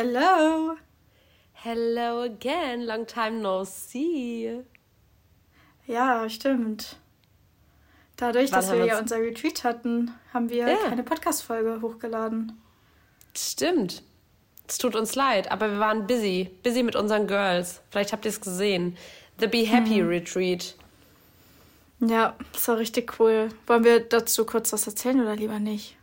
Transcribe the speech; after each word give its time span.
Hello. 0.00 0.76
Hello 1.54 2.22
again. 2.22 2.86
Long 2.86 3.04
time 3.04 3.40
no 3.42 3.64
see. 3.64 4.62
Ja, 5.88 6.28
stimmt. 6.28 6.98
Dadurch, 8.16 8.52
Wann 8.52 8.60
dass 8.60 8.70
wir 8.70 8.84
ja 8.84 9.00
unser 9.00 9.16
Retreat 9.16 9.64
hatten, 9.64 10.12
haben 10.32 10.50
wir 10.50 10.68
ja. 10.68 10.76
keine 10.88 11.02
Podcast-Folge 11.02 11.80
hochgeladen. 11.82 12.62
Stimmt. 13.36 14.04
Es 14.68 14.78
tut 14.78 14.94
uns 14.94 15.16
leid, 15.16 15.50
aber 15.50 15.68
wir 15.68 15.80
waren 15.80 16.06
busy. 16.06 16.48
Busy 16.62 16.84
mit 16.84 16.94
unseren 16.94 17.26
Girls. 17.26 17.80
Vielleicht 17.90 18.12
habt 18.12 18.24
ihr 18.24 18.28
es 18.28 18.40
gesehen. 18.40 18.96
The 19.40 19.48
Be 19.48 19.66
Happy 19.66 20.00
mhm. 20.00 20.10
Retreat. 20.10 20.76
Ja, 21.98 22.36
das 22.52 22.68
war 22.68 22.78
richtig 22.78 23.18
cool. 23.18 23.48
Wollen 23.66 23.82
wir 23.82 23.98
dazu 23.98 24.46
kurz 24.46 24.72
was 24.72 24.86
erzählen 24.86 25.20
oder 25.20 25.34
lieber 25.34 25.58
nicht? 25.58 25.96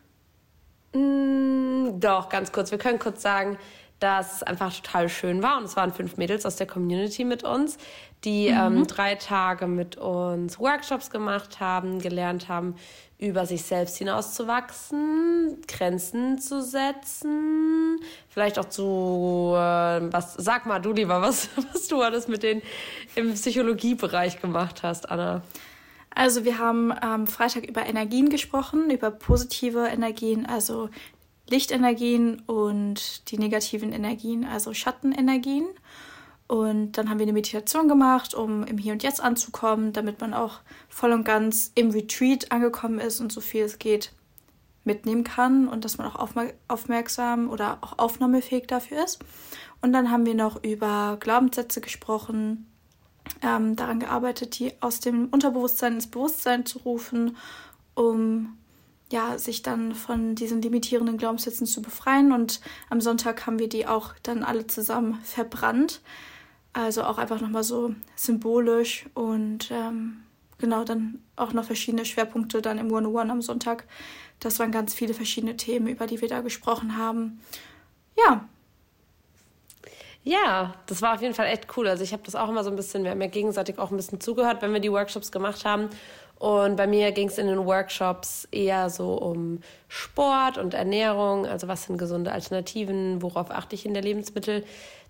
Mm, 0.91 1.99
doch, 1.99 2.27
ganz 2.27 2.51
kurz. 2.51 2.71
Wir 2.71 2.77
können 2.77 2.99
kurz 2.99 3.21
sagen, 3.21 3.57
dass 3.99 4.37
es 4.37 4.43
einfach 4.43 4.73
total 4.73 5.09
schön 5.09 5.41
war. 5.41 5.57
Und 5.57 5.65
es 5.65 5.75
waren 5.75 5.93
fünf 5.93 6.17
Mädels 6.17 6.45
aus 6.45 6.55
der 6.57 6.67
Community 6.67 7.23
mit 7.23 7.43
uns, 7.43 7.77
die 8.23 8.49
mhm. 8.49 8.77
ähm, 8.77 8.87
drei 8.87 9.15
Tage 9.15 9.67
mit 9.67 9.97
uns 9.97 10.59
Workshops 10.59 11.09
gemacht 11.09 11.59
haben, 11.59 11.99
gelernt 11.99 12.49
haben, 12.49 12.75
über 13.17 13.45
sich 13.45 13.63
selbst 13.63 13.97
hinauszuwachsen, 13.97 15.61
Grenzen 15.67 16.37
zu 16.39 16.61
setzen, 16.61 17.99
vielleicht 18.27 18.59
auch 18.59 18.65
zu, 18.65 19.53
äh, 19.55 20.11
was, 20.11 20.33
sag 20.33 20.65
mal 20.65 20.79
du 20.79 20.91
lieber, 20.91 21.21
was, 21.21 21.49
was 21.73 21.87
du 21.87 22.01
alles 22.01 22.27
mit 22.27 22.43
denen 22.43 22.61
im 23.15 23.33
Psychologiebereich 23.33 24.41
gemacht 24.41 24.83
hast, 24.83 25.09
Anna. 25.09 25.41
Also 26.17 26.45
wir 26.45 26.59
haben 26.59 26.93
am 26.93 27.27
Freitag 27.27 27.65
über 27.65 27.85
Energien 27.85 28.29
gesprochen, 28.29 28.89
über 28.89 29.11
positive 29.11 29.87
Energien, 29.87 30.45
also 30.45 30.89
Lichtenergien 31.49 32.41
und 32.47 33.29
die 33.31 33.37
negativen 33.37 33.91
Energien, 33.91 34.45
also 34.45 34.73
Schattenenergien. 34.73 35.65
Und 36.47 36.93
dann 36.93 37.09
haben 37.09 37.17
wir 37.17 37.25
eine 37.25 37.33
Meditation 37.33 37.87
gemacht, 37.87 38.33
um 38.35 38.63
im 38.63 38.77
Hier 38.77 38.93
und 38.93 39.03
Jetzt 39.03 39.21
anzukommen, 39.21 39.93
damit 39.93 40.21
man 40.21 40.33
auch 40.33 40.59
voll 40.89 41.11
und 41.11 41.23
ganz 41.23 41.71
im 41.75 41.89
Retreat 41.89 42.51
angekommen 42.51 42.99
ist 42.99 43.19
und 43.19 43.31
so 43.31 43.41
viel 43.41 43.63
es 43.63 43.79
geht 43.79 44.11
mitnehmen 44.83 45.23
kann 45.23 45.67
und 45.67 45.83
dass 45.83 45.97
man 45.97 46.07
auch 46.07 46.29
aufmerksam 46.67 47.49
oder 47.49 47.79
auch 47.81 47.97
aufnahmefähig 47.97 48.67
dafür 48.67 49.03
ist. 49.03 49.19
Und 49.81 49.93
dann 49.93 50.11
haben 50.11 50.25
wir 50.25 50.35
noch 50.35 50.63
über 50.63 51.17
Glaubenssätze 51.19 51.81
gesprochen, 51.81 52.67
ähm, 53.41 53.75
daran 53.75 53.99
gearbeitet, 53.99 54.59
die 54.59 54.73
aus 54.81 54.99
dem 54.99 55.29
Unterbewusstsein 55.29 55.93
ins 55.93 56.07
Bewusstsein 56.07 56.65
zu 56.65 56.79
rufen, 56.79 57.37
um 57.95 58.57
ja, 59.11 59.37
sich 59.37 59.61
dann 59.61 59.93
von 59.93 60.35
diesen 60.35 60.61
limitierenden 60.61 61.17
Glaubenssätzen 61.17 61.67
zu 61.67 61.81
befreien. 61.81 62.31
Und 62.31 62.59
am 62.89 63.01
Sonntag 63.01 63.45
haben 63.45 63.59
wir 63.59 63.69
die 63.69 63.87
auch 63.87 64.13
dann 64.23 64.43
alle 64.43 64.67
zusammen 64.67 65.19
verbrannt. 65.23 66.01
Also 66.73 67.03
auch 67.03 67.17
einfach 67.17 67.39
nochmal 67.39 67.63
so 67.63 67.95
symbolisch 68.15 69.05
und 69.13 69.71
ähm, 69.71 70.23
genau 70.57 70.83
dann 70.83 71.21
auch 71.37 71.53
noch 71.53 71.63
verschiedene 71.63 72.03
Schwerpunkte 72.03 72.61
dann 72.61 72.77
im 72.77 72.91
One-on-One 72.91 73.31
am 73.31 73.41
Sonntag. 73.41 73.85
Das 74.41 74.59
waren 74.59 74.71
ganz 74.71 74.93
viele 74.93 75.13
verschiedene 75.13 75.55
Themen, 75.55 75.87
über 75.87 76.05
die 76.05 76.19
wir 76.19 76.27
da 76.27 76.41
gesprochen 76.41 76.97
haben. 76.97 77.39
Ja, 78.17 78.45
ja, 80.25 80.73
das 80.87 81.03
war 81.03 81.13
auf 81.13 81.21
jeden 81.21 81.35
Fall 81.35 81.45
echt 81.45 81.67
cool. 81.77 81.87
Also 81.87 82.03
ich 82.03 82.11
habe 82.11 82.23
das 82.23 82.33
auch 82.33 82.49
immer 82.49 82.63
so 82.63 82.71
ein 82.71 82.75
bisschen, 82.75 83.03
wir 83.03 83.11
haben 83.11 83.21
ja 83.21 83.27
gegenseitig 83.27 83.77
auch 83.77 83.91
ein 83.91 83.95
bisschen 83.95 84.19
zugehört, 84.19 84.63
wenn 84.63 84.73
wir 84.73 84.79
die 84.79 84.91
Workshops 84.91 85.31
gemacht 85.31 85.65
haben. 85.65 85.87
Und 86.37 86.75
bei 86.75 86.85
mir 86.85 87.11
ging 87.11 87.29
es 87.29 87.37
in 87.37 87.47
den 87.47 87.65
Workshops 87.65 88.47
eher 88.51 88.89
so 88.89 89.13
um 89.13 89.59
Sport 89.87 90.57
und 90.57 90.73
Ernährung, 90.73 91.45
also 91.45 91.67
was 91.67 91.85
sind 91.85 91.97
gesunde 91.97 92.31
Alternativen, 92.31 93.21
worauf 93.21 93.51
achte 93.51 93.75
ich 93.75 93.85
in 93.85 93.93
der 93.93 94.03
Lebensmittel 94.03 94.65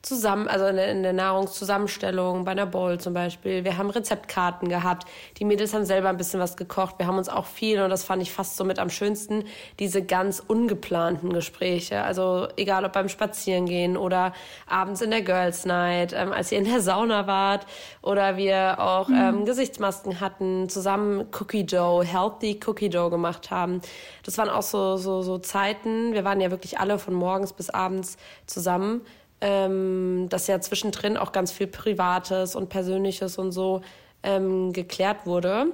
zusammen, 0.06 0.48
also 0.48 0.67
in 0.67 0.75
der, 0.75 0.92
in 0.92 1.03
der 1.03 1.14
Nahrungszusammenstellung, 1.14 2.45
bei 2.45 2.52
einer 2.52 2.67
Bowl 2.67 3.00
zum 3.00 3.14
Beispiel. 3.14 3.64
Wir 3.64 3.78
haben 3.78 3.89
Rezeptkarten 3.89 4.70
gehabt. 4.70 5.08
Die 5.38 5.45
Mädels 5.45 5.73
haben 5.73 5.86
selber 5.86 6.09
ein 6.09 6.17
bisschen 6.17 6.39
was 6.39 6.58
gekocht. 6.58 6.99
Wir 6.99 7.08
haben 7.08 7.17
uns 7.17 7.27
auch 7.27 7.45
viel, 7.45 7.82
und 7.82 7.89
das 7.89 8.04
fand 8.04 8.21
ich 8.21 8.32
fast 8.32 8.55
so 8.55 8.64
mit 8.64 8.77
am 8.77 8.92
schönsten, 8.92 9.45
diese 9.80 10.04
ganz 10.04 10.44
ungeplanten 10.45 11.33
Gespräche. 11.33 12.04
Also 12.04 12.48
egal 12.55 12.86
ob 12.86 12.94
beim 12.94 13.10
Spazierengehen 13.10 13.98
oder 13.98 14.33
abends 14.67 15.02
in 15.02 15.10
der 15.10 15.23
Girls 15.23 15.65
Night, 15.65 16.14
ähm, 16.15 16.32
als 16.32 16.52
ihr 16.52 16.60
in 16.60 16.65
der 16.65 16.82
Sauna 16.82 17.26
wart 17.26 17.65
oder 18.04 18.38
wir 18.38 18.80
auch 18.80 19.08
mhm. 19.08 19.15
ähm, 19.15 19.45
Gesichtsmasken 19.45 20.20
hatten, 20.20 20.70
zusammen 20.70 21.26
Cookie 21.39 21.65
Dough, 21.65 22.04
Healthy 22.04 22.60
Cookie 22.67 22.89
Dough 22.89 23.10
gemacht 23.10 23.49
haben. 23.49 23.82
Das 24.23 24.38
waren 24.38 24.49
auch 24.49 24.61
so, 24.61 24.98
so, 24.98 25.23
so 25.23 25.39
Zeiten. 25.39 26.14
Wir 26.14 26.23
waren 26.23 26.39
ja 26.42 26.52
wirklich 26.52 26.80
alle 26.80 26.99
von 26.99 27.15
morgens 27.15 27.54
bis 27.54 27.71
abends 27.71 28.17
zusammen 28.45 29.02
ähm, 29.45 30.26
dass 30.30 30.48
ja 30.48 30.60
zwischendrin 30.60 31.17
auch 31.17 31.32
ganz 31.32 31.52
viel 31.52 31.67
Privates 31.67 32.56
und 32.56 32.67
Persönliches 32.67 33.38
und 33.38 33.52
so 33.52 33.82
ähm, 34.23 34.73
geklärt 34.73 35.28
wurde. 35.28 35.67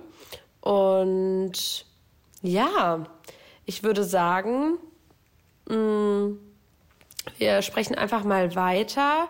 Und 0.59 1.85
ja, 2.41 3.05
ich 3.65 3.81
würde 3.83 4.03
sagen, 4.03 4.77
mh, 5.69 5.75
mm, 5.77 6.39
wir 7.37 7.61
sprechen 7.61 7.95
einfach 7.95 8.25
mal 8.25 8.55
weiter 8.55 9.29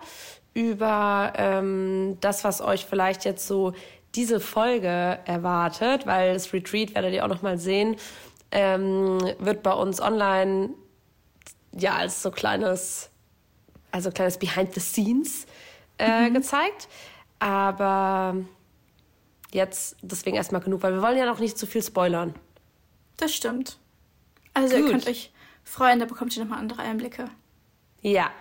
über 0.56 1.34
ähm, 1.36 2.18
das, 2.22 2.44
was 2.44 2.62
euch 2.62 2.88
vielleicht 2.88 3.26
jetzt 3.26 3.46
so 3.46 3.74
diese 4.16 4.40
Folge 4.40 5.20
erwartet, 5.26 6.08
weil 6.08 6.34
das 6.34 6.52
Retreat 6.52 6.96
werdet 6.96 7.14
ihr 7.14 7.24
auch 7.24 7.30
noch 7.30 7.44
mal 7.44 7.60
sehen, 7.60 7.96
ähm, 8.52 9.20
wird 9.38 9.62
bei 9.62 9.74
uns 9.74 10.02
online 10.02 10.72
ja 11.74 11.94
als 11.94 12.24
so 12.24 12.32
kleines 12.32 13.11
also 13.92 14.10
ein 14.10 14.14
kleines 14.14 14.38
Behind 14.38 14.74
the 14.74 14.80
Scenes 14.80 15.46
äh, 15.98 16.30
mhm. 16.30 16.34
gezeigt. 16.34 16.88
Aber 17.40 18.36
jetzt 19.52 19.96
deswegen 20.02 20.36
erstmal 20.36 20.62
genug, 20.62 20.84
weil 20.84 20.94
wir 20.94 21.02
wollen 21.02 21.18
ja 21.18 21.26
noch 21.26 21.40
nicht 21.40 21.58
zu 21.58 21.66
viel 21.66 21.84
spoilern. 21.84 22.36
Das 23.18 23.34
stimmt. 23.34 23.78
Also 24.54 24.76
Gut. 24.76 24.86
ihr 24.86 24.92
könnt 24.92 25.08
euch 25.08 25.32
freuen, 25.64 26.00
da 26.00 26.06
bekommt 26.06 26.36
ihr 26.36 26.44
nochmal 26.44 26.60
andere 26.60 26.82
Einblicke. 26.82 27.26
Ja. 28.02 28.32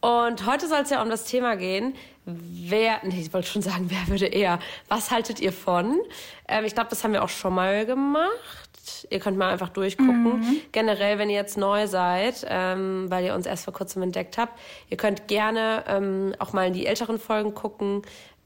Und 0.00 0.44
heute 0.46 0.68
soll 0.68 0.80
es 0.80 0.90
ja 0.90 1.02
um 1.02 1.08
das 1.08 1.24
Thema 1.24 1.56
gehen, 1.56 1.94
wer, 2.26 3.00
nee, 3.04 3.20
ich 3.20 3.32
wollte 3.32 3.48
schon 3.48 3.62
sagen, 3.62 3.86
wer 3.88 4.06
würde 4.08 4.26
eher, 4.26 4.58
was 4.88 5.10
haltet 5.10 5.40
ihr 5.40 5.52
von? 5.52 5.98
Ähm, 6.48 6.64
ich 6.64 6.74
glaube, 6.74 6.90
das 6.90 7.04
haben 7.04 7.12
wir 7.12 7.22
auch 7.22 7.28
schon 7.28 7.54
mal 7.54 7.86
gemacht. 7.86 8.63
Ihr 9.10 9.20
könnt 9.20 9.36
mal 9.36 9.50
einfach 9.50 9.68
durchgucken. 9.68 10.40
Mhm. 10.40 10.60
Generell, 10.72 11.18
wenn 11.18 11.30
ihr 11.30 11.36
jetzt 11.36 11.56
neu 11.56 11.86
seid, 11.86 12.46
ähm, 12.48 13.06
weil 13.10 13.24
ihr 13.24 13.34
uns 13.34 13.46
erst 13.46 13.64
vor 13.64 13.72
kurzem 13.72 14.02
entdeckt 14.02 14.38
habt, 14.38 14.58
ihr 14.90 14.96
könnt 14.96 15.28
gerne 15.28 15.84
ähm, 15.86 16.34
auch 16.38 16.52
mal 16.52 16.66
in 16.66 16.72
die 16.72 16.86
älteren 16.86 17.18
Folgen 17.18 17.54
gucken, 17.54 18.02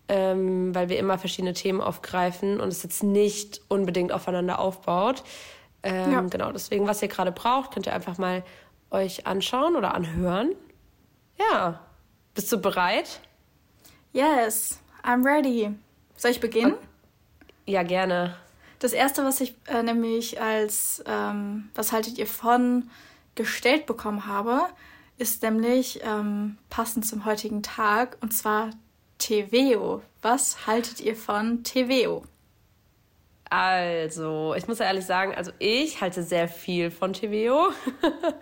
ähm, 0.09 0.75
weil 0.75 0.89
wir 0.89 0.99
immer 0.99 1.19
verschiedene 1.19 1.53
Themen 1.53 1.81
aufgreifen 1.81 2.61
und 2.61 2.69
es 2.69 2.83
jetzt 2.83 3.03
nicht 3.03 3.61
unbedingt 3.69 4.13
aufeinander 4.13 4.59
aufbaut. 4.59 5.23
Ähm, 5.83 6.13
ja. 6.13 6.21
Genau, 6.23 6.53
deswegen, 6.53 6.87
was 6.87 7.03
ihr 7.03 7.09
gerade 7.09 7.33
braucht, 7.33 7.73
könnt 7.73 7.87
ihr 7.87 7.95
einfach 7.95 8.19
mal 8.19 8.43
euch 8.91 9.27
anschauen 9.27 9.77
oder 9.77 9.95
anhören. 9.95 10.53
Ja, 11.39 11.81
bist 12.35 12.51
du 12.51 12.61
bereit? 12.61 13.21
Yes, 14.13 14.81
I'm 15.05 15.25
ready. 15.25 15.71
Soll 16.17 16.33
ich 16.33 16.41
beginnen? 16.41 16.75
Ja, 17.67 17.83
gerne. 17.83 18.35
Das 18.79 18.93
erste, 18.93 19.25
was 19.25 19.41
ich 19.41 19.55
äh, 19.67 19.83
nämlich 19.83 20.41
als 20.41 21.03
ähm, 21.07 21.71
Was 21.75 21.93
haltet 21.93 22.19
ihr 22.19 22.27
von 22.27 22.91
gestellt 23.35 23.87
bekommen 23.87 24.27
habe, 24.27 24.61
ist 25.17 25.43
nämlich 25.43 26.01
ähm, 26.03 26.59
passend 26.71 27.07
zum 27.07 27.25
heutigen 27.25 27.63
Tag 27.63 28.17
und 28.21 28.33
zwar 28.33 28.71
TVO. 29.19 30.03
Was 30.23 30.67
haltet 30.67 31.01
ihr 31.01 31.17
von 31.17 31.65
TVO? 31.65 32.25
Also, 33.51 34.55
ich 34.57 34.69
muss 34.69 34.79
ja 34.79 34.87
ehrlich 34.87 35.07
sagen, 35.07 35.35
also 35.35 35.53
ich 35.59 36.01
halte 36.01 36.23
sehr 36.23 36.49
viel 36.49 36.91
von 36.91 37.13
TVO. 37.13 37.71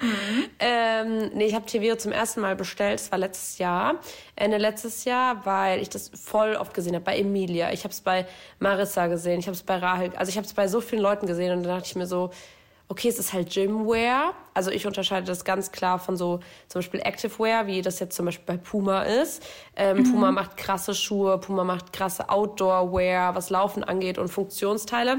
Mhm. 0.00 0.44
ähm, 0.59 1.31
nee, 1.34 1.47
ich 1.47 1.55
habe 1.55 1.67
TVO 1.67 1.97
zum 1.97 2.12
ersten 2.12 2.41
Mal 2.41 2.56
bestellt, 2.56 2.99
es 2.99 3.12
war 3.12 3.19
letztes 3.19 3.59
Jahr, 3.59 4.00
Ende 4.35 4.58
letztes 4.58 5.05
Jahr, 5.05 5.47
weil 5.47 5.81
ich 5.81 5.91
das 5.91 6.08
voll 6.08 6.56
oft 6.56 6.75
gesehen 6.75 6.94
habe, 6.94 7.05
bei 7.05 7.19
Emilia, 7.19 7.73
ich 7.73 7.85
habe 7.85 7.93
es 7.93 8.00
bei 8.00 8.26
Marissa 8.58 9.06
gesehen, 9.06 9.38
ich 9.38 9.47
habe 9.47 9.55
es 9.55 9.62
bei 9.62 9.76
Rahel, 9.76 10.12
also 10.17 10.31
ich 10.31 10.37
habe 10.37 10.47
es 10.47 10.55
bei 10.55 10.67
so 10.67 10.81
vielen 10.81 11.03
Leuten 11.03 11.26
gesehen 11.26 11.52
und 11.52 11.62
dann 11.62 11.76
dachte 11.76 11.87
ich 11.87 11.97
mir 11.97 12.06
so, 12.06 12.31
okay, 12.88 13.09
es 13.09 13.19
ist 13.19 13.33
halt 13.33 13.53
Gymwear. 13.53 14.35
Also 14.55 14.71
ich 14.71 14.87
unterscheide 14.87 15.27
das 15.27 15.44
ganz 15.44 15.73
klar 15.73 15.99
von 15.99 16.17
so 16.17 16.41
zum 16.69 16.81
Beispiel 16.81 17.00
Activewear, 17.00 17.67
wie 17.67 17.83
das 17.83 17.99
jetzt 17.99 18.17
zum 18.17 18.27
Beispiel 18.27 18.47
bei 18.47 18.56
Puma 18.56 19.03
ist. 19.03 19.43
Ähm, 19.75 19.99
mhm. 19.99 20.12
Puma 20.12 20.33
macht 20.33 20.56
krasse 20.56 20.94
Schuhe, 20.94 21.38
Puma 21.38 21.65
macht 21.65 21.93
krasse 21.93 22.29
Outdoorwear, 22.29 23.35
was 23.35 23.50
Laufen 23.50 23.85
angeht 23.85 24.19
und 24.19 24.29
Funktionsteile. 24.29 25.19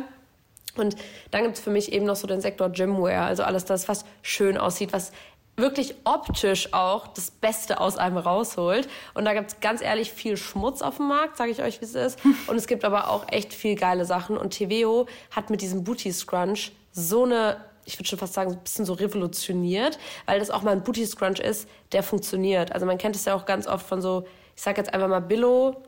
Und 0.75 0.95
dann 1.31 1.43
gibt 1.43 1.57
es 1.57 1.63
für 1.63 1.71
mich 1.71 1.91
eben 1.91 2.05
noch 2.05 2.15
so 2.15 2.27
den 2.27 2.39
Sektor 2.39 2.69
Gymwear, 2.69 3.25
also 3.25 3.43
alles 3.43 3.65
das, 3.65 3.87
was 3.87 4.05
schön 4.21 4.57
aussieht, 4.57 4.93
was 4.93 5.11
wirklich 5.57 5.95
optisch 6.03 6.71
auch 6.71 7.07
das 7.07 7.31
Beste 7.31 7.81
aus 7.81 7.97
einem 7.97 8.17
rausholt. 8.17 8.87
Und 9.15 9.25
da 9.25 9.33
gibt 9.33 9.51
es 9.51 9.59
ganz 9.59 9.81
ehrlich 9.81 10.11
viel 10.11 10.37
Schmutz 10.37 10.83
auf 10.83 10.97
dem 10.97 11.07
Markt, 11.07 11.35
sage 11.35 11.49
ich 11.49 11.63
euch, 11.63 11.81
wie 11.81 11.85
es 11.85 11.95
ist. 11.95 12.19
Und 12.47 12.55
es 12.55 12.67
gibt 12.67 12.85
aber 12.85 13.09
auch 13.09 13.25
echt 13.29 13.53
viel 13.53 13.75
geile 13.75 14.05
Sachen. 14.05 14.37
Und 14.37 14.51
TVO 14.53 15.07
hat 15.31 15.49
mit 15.49 15.61
diesem 15.61 15.83
Booty 15.83 16.13
Scrunch 16.13 16.71
so 16.97 17.23
eine 17.23 17.57
ich 17.87 17.97
würde 17.97 18.09
schon 18.09 18.19
fast 18.19 18.33
sagen, 18.33 18.51
ein 18.51 18.59
bisschen 18.59 18.85
so 18.85 18.93
revolutioniert, 18.93 19.97
weil 20.25 20.39
das 20.39 20.51
auch 20.51 20.61
mal 20.61 20.71
ein 20.71 20.83
Booty 20.83 21.05
Scrunch 21.05 21.39
ist, 21.39 21.69
der 21.93 22.03
funktioniert. 22.03 22.73
Also 22.73 22.85
man 22.85 22.97
kennt 22.97 23.15
es 23.15 23.23
ja 23.23 23.33
auch 23.33 23.45
ganz 23.45 23.65
oft 23.65 23.87
von 23.87 24.01
so, 24.01 24.27
ich 24.57 24.61
sag 24.61 24.77
jetzt 24.77 24.93
einfach 24.93 25.07
mal 25.07 25.21
Billo, 25.21 25.83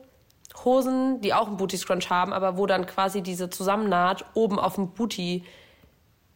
Hosen, 0.64 1.20
die 1.20 1.34
auch 1.34 1.46
einen 1.46 1.58
Booty 1.58 1.76
Scrunch 1.76 2.08
haben, 2.08 2.32
aber 2.32 2.56
wo 2.56 2.66
dann 2.66 2.86
quasi 2.86 3.20
diese 3.20 3.50
Zusammennaht 3.50 4.24
oben 4.32 4.58
auf 4.58 4.76
dem 4.76 4.92
Booty 4.92 5.44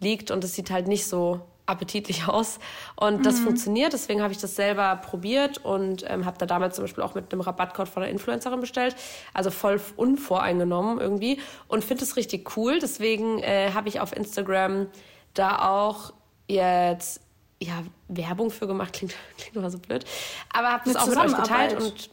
liegt 0.00 0.30
und 0.30 0.44
es 0.44 0.54
sieht 0.54 0.70
halt 0.70 0.86
nicht 0.86 1.06
so 1.06 1.40
appetitlich 1.66 2.26
aus. 2.28 2.58
Und 2.96 3.25
das 3.26 3.40
mhm. 3.40 3.44
funktioniert, 3.44 3.93
deswegen 3.93 4.22
habe 4.22 4.32
ich 4.32 4.38
das 4.38 4.56
selber 4.56 4.96
probiert 4.96 5.58
und 5.58 6.05
ähm, 6.08 6.25
habe 6.25 6.38
da 6.38 6.46
damals 6.46 6.76
zum 6.76 6.84
Beispiel 6.84 7.02
auch 7.05 7.14
mit 7.14 7.32
einem 7.32 7.40
Rabattcode 7.40 7.88
von 7.88 8.02
einer 8.02 8.12
Influencerin 8.12 8.61
bestellt. 8.61 8.96
Also 9.32 9.50
voll 9.50 9.81
unvoreingenommen 9.96 11.00
irgendwie 11.00 11.40
und 11.69 11.84
finde 11.84 12.05
es 12.05 12.16
richtig 12.16 12.56
cool. 12.56 12.78
Deswegen 12.81 13.38
äh, 13.40 13.72
habe 13.72 13.88
ich 13.88 14.00
auf 14.00 14.14
Instagram 14.14 14.87
da 15.34 15.69
auch 15.69 16.12
jetzt 16.46 17.20
ja, 17.61 17.82
Werbung 18.08 18.50
für 18.50 18.67
gemacht, 18.67 18.93
klingt, 18.93 19.14
klingt 19.38 19.56
immer 19.56 19.70
so 19.70 19.78
blöd. 19.78 20.05
Aber 20.52 20.72
habe 20.72 20.93
das 20.93 20.96
auch 20.96 21.06
mit 21.06 21.19
euch 21.19 21.37
geteilt 21.37 21.81
und 21.81 22.10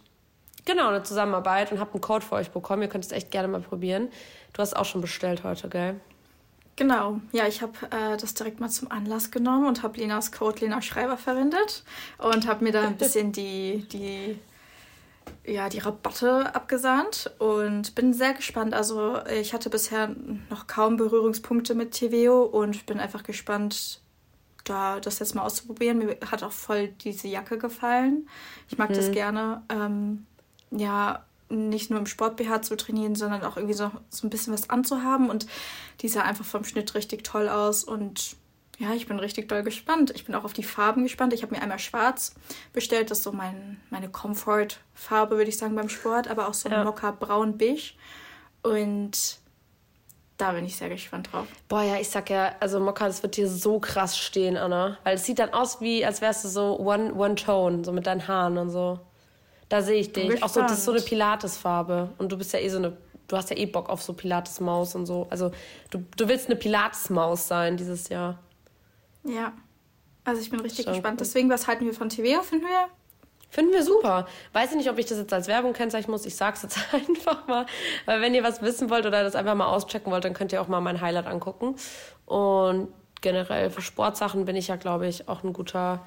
genau, 0.66 0.90
eine 0.90 1.04
Zusammenarbeit 1.04 1.72
und 1.72 1.80
habe 1.80 1.92
einen 1.92 2.02
Code 2.02 2.26
für 2.26 2.36
euch 2.36 2.52
bekommen. 2.52 2.82
Ihr 2.84 2.90
könnt 2.90 3.06
es 3.06 3.12
echt 3.12 3.32
gerne 3.32 3.48
mal 3.48 3.62
probieren. 3.62 4.10
Du 4.54 4.62
hast 4.62 4.76
auch 4.76 4.86
schon 4.86 5.02
bestellt 5.02 5.44
heute, 5.44 5.70
gell? 5.70 6.00
Genau, 6.82 7.22
ja, 7.32 7.46
ich 7.46 7.62
habe 7.62 7.74
äh, 7.92 8.18
das 8.18 8.34
direkt 8.34 8.60
mal 8.60 8.70
zum 8.70 8.92
Anlass 8.92 9.30
genommen 9.30 9.68
und 9.68 9.84
habe 9.84 10.00
Lenas 10.00 10.32
Code 10.32 10.62
Lena 10.62 10.82
Schreiber 10.82 11.16
verwendet 11.16 11.84
und 12.18 12.48
habe 12.48 12.64
mir 12.64 12.72
da 12.72 12.88
ein 12.88 12.98
bisschen 12.98 13.32
die, 13.32 13.86
die, 13.92 14.40
ja, 15.46 15.70
die 15.70 15.78
Rabatte 15.78 16.56
abgesahnt 16.56 17.30
und 17.38 17.94
bin 17.94 18.16
sehr 18.16 18.34
gespannt. 18.34 18.74
Also 18.74 19.24
ich 19.28 19.54
hatte 19.54 19.70
bisher 19.70 20.16
noch 20.50 20.66
kaum 20.66 20.98
Berührungspunkte 20.98 21.76
mit 21.76 21.92
TVO 21.92 22.46
und 22.46 22.88
bin 22.88 23.00
einfach 23.00 23.22
gespannt, 23.22 24.02
da 24.64 25.00
das 25.00 25.20
jetzt 25.20 25.36
mal 25.36 25.44
auszuprobieren. 25.44 26.00
Mir 26.00 26.18
hat 26.32 26.42
auch 26.42 26.52
voll 26.52 26.88
diese 26.88 27.28
Jacke 27.28 27.60
gefallen. 27.60 28.28
Ich 28.70 28.80
mag 28.80 28.90
mhm. 28.90 28.96
das 28.96 29.12
gerne. 29.12 29.62
Ähm, 29.70 30.26
ja, 30.72 31.24
nicht 31.52 31.90
nur 31.90 32.00
im 32.00 32.06
Sport 32.06 32.38
BH 32.38 32.62
zu 32.64 32.76
trainieren, 32.76 33.16
sondern 33.16 33.44
auch 33.44 33.58
irgendwie 33.58 33.76
so, 33.76 33.92
so 34.10 34.28
ein 34.28 34.30
bisschen 34.30 34.54
was 34.54 34.70
anzuhaben. 34.70 35.30
Und 35.30 35.46
die 36.02 36.08
sah 36.08 36.22
einfach 36.22 36.46
vom 36.46 36.64
Schnitt 36.64 36.96
richtig 36.96 37.24
toll 37.24 37.50
aus. 37.50 37.84
Und 37.84 38.36
ja, 38.78 38.94
ich 38.94 39.08
bin 39.08 39.20
richtig 39.20 39.48
doll 39.48 39.64
gespannt. 39.64 40.12
Ich 40.16 40.26
bin 40.26 40.36
auch 40.36 40.44
auf 40.44 40.54
die 40.54 40.64
Farben 40.64 41.04
gespannt. 41.04 41.34
Ich 41.34 41.44
habe 41.44 41.54
mir 41.56 41.62
einmal 41.62 41.80
schwarz 41.80 42.34
bestellt. 42.74 43.12
Das 43.12 43.20
ist 43.20 43.24
so 43.24 43.32
mein, 43.32 43.80
meine 43.90 44.10
Comfort-Farbe, 44.10 45.38
würde 45.38 45.50
ich 45.50 45.58
sagen, 45.58 45.76
beim 45.76 45.90
Sport. 45.90 46.28
Aber 46.28 46.48
auch 46.48 46.54
so 46.54 46.70
ja. 46.70 46.84
Mokka 46.84 47.12
braun-beige. 47.12 47.94
Und 48.64 49.40
da 50.38 50.54
bin 50.54 50.66
ich 50.66 50.76
sehr 50.76 50.90
gespannt 50.90 51.32
drauf. 51.32 51.46
Boah, 51.68 51.84
ja, 51.84 51.98
ich 51.98 52.10
sag 52.10 52.32
ja, 52.32 52.56
also 52.60 52.80
Mokka, 52.80 53.06
das 53.06 53.22
wird 53.22 53.38
dir 53.38 53.48
so 53.48 53.80
krass 53.80 54.18
stehen, 54.18 54.58
Anna. 54.58 54.98
Weil 55.04 55.16
es 55.16 55.26
sieht 55.26 55.38
dann 55.38 55.54
aus 55.54 55.82
wie, 55.82 56.04
als 56.04 56.22
wärst 56.22 56.44
du 56.44 56.48
so 56.50 56.80
one, 56.80 57.14
one 57.14 57.36
tone, 57.36 57.86
so 57.86 57.92
mit 57.92 58.08
deinen 58.08 58.28
Haaren 58.28 58.58
und 58.58 58.72
so. 58.72 59.00
Da 59.72 59.82
sehe 59.82 60.02
ich 60.02 60.12
dich. 60.12 60.44
Auch 60.44 60.50
so, 60.50 60.60
das 60.60 60.74
ist 60.74 60.84
so 60.84 60.92
eine 60.92 61.00
Pilates-Farbe. 61.00 62.10
Und 62.18 62.30
du 62.30 62.38
bist 62.38 62.52
ja 62.52 62.60
eh 62.60 62.68
so 62.68 62.78
eine, 62.78 62.98
du 63.30 63.38
hast 63.38 63.50
ja 63.52 63.56
eh 63.56 63.66
Bock 63.66 63.88
auf 63.88 64.04
so 64.04 64.12
Pilates-Maus 64.12 64.96
und 64.96 65.06
so. 65.06 65.28
Also 65.30 65.52
du, 65.92 66.04
du 66.18 66.28
willst 66.28 66.48
eine 66.48 66.58
Pilates-Maus 66.58 67.48
sein 67.48 67.78
dieses 67.78 68.10
Jahr. 68.10 68.38
Ja. 69.24 69.54
Also 70.26 70.42
ich 70.42 70.50
bin 70.50 70.60
richtig 70.60 70.84
Schon 70.84 70.96
gespannt. 70.96 71.22
Deswegen, 71.22 71.50
was 71.50 71.68
halten 71.68 71.86
wir 71.86 71.94
von 71.94 72.10
TV? 72.10 72.42
Finden 72.44 72.66
wir? 72.66 72.88
Finden 73.50 73.72
wir 73.72 73.84
super. 73.84 74.28
Weiß 74.52 74.72
ich 74.72 74.76
nicht, 74.76 74.90
ob 74.90 74.98
ich 74.98 75.06
das 75.06 75.18
jetzt 75.18 75.32
als 75.32 75.48
Werbung 75.48 75.72
kennzeichnen 75.72 76.12
muss. 76.12 76.26
Ich 76.26 76.36
sag's 76.36 76.64
jetzt 76.64 76.78
einfach 76.94 77.48
mal. 77.48 77.66
Weil 78.06 78.20
wenn 78.20 78.36
ihr 78.36 78.44
was 78.44 78.62
wissen 78.62 78.90
wollt 78.90 79.06
oder 79.06 79.24
das 79.24 79.36
einfach 79.36 79.56
mal 79.56 79.68
auschecken 79.68 80.12
wollt, 80.12 80.26
dann 80.26 80.34
könnt 80.34 80.52
ihr 80.52 80.62
auch 80.62 80.68
mal 80.68 80.82
mein 80.82 81.00
Highlight 81.00 81.28
angucken. 81.28 81.78
Und 82.26 82.90
generell 83.22 83.70
für 83.70 83.82
Sportsachen 83.82 84.44
bin 84.44 84.58
ich 84.58 84.68
ja, 84.68 84.76
glaube 84.76 85.08
ich, 85.08 85.30
auch 85.30 85.46
ein 85.46 85.54
guter 85.54 86.06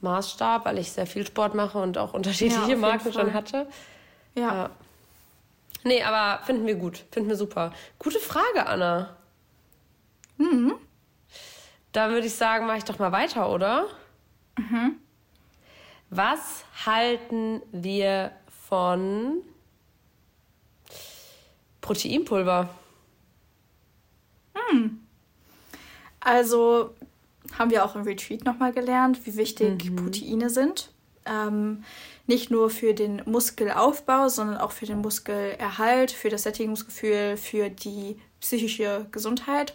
Maßstab, 0.00 0.64
weil 0.64 0.78
ich 0.78 0.92
sehr 0.92 1.06
viel 1.06 1.26
Sport 1.26 1.54
mache 1.54 1.78
und 1.78 1.98
auch 1.98 2.14
unterschiedliche 2.14 2.72
ja, 2.72 2.76
Marken 2.76 3.12
schon 3.12 3.32
hatte. 3.32 3.66
Ja. 4.34 4.54
ja. 4.54 4.70
Nee, 5.84 6.02
aber 6.02 6.44
finden 6.44 6.66
wir 6.66 6.74
gut. 6.74 7.04
Finden 7.10 7.28
wir 7.28 7.36
super. 7.36 7.72
Gute 7.98 8.18
Frage, 8.20 8.66
Anna. 8.66 9.16
Mhm. 10.36 10.74
Dann 11.92 12.10
würde 12.10 12.26
ich 12.26 12.34
sagen, 12.34 12.66
mache 12.66 12.78
ich 12.78 12.84
doch 12.84 12.98
mal 12.98 13.12
weiter, 13.12 13.50
oder? 13.50 13.86
Mhm. 14.56 14.96
Was 16.10 16.64
halten 16.86 17.62
wir 17.72 18.32
von 18.68 19.42
Proteinpulver? 21.80 22.68
Hm. 24.54 25.06
Also 26.20 26.94
haben 27.56 27.70
wir 27.70 27.84
auch 27.84 27.96
im 27.96 28.02
Retreat 28.02 28.44
nochmal 28.44 28.72
gelernt, 28.72 29.26
wie 29.26 29.36
wichtig 29.36 29.90
mhm. 29.90 29.96
Proteine 29.96 30.50
sind. 30.50 30.90
Ähm, 31.24 31.84
nicht 32.26 32.50
nur 32.50 32.70
für 32.70 32.94
den 32.94 33.22
Muskelaufbau, 33.24 34.28
sondern 34.28 34.58
auch 34.58 34.72
für 34.72 34.86
den 34.86 35.00
Muskelerhalt, 35.00 36.10
für 36.10 36.28
das 36.28 36.42
Sättigungsgefühl, 36.42 37.36
für 37.36 37.70
die 37.70 38.16
psychische 38.40 39.06
Gesundheit. 39.12 39.74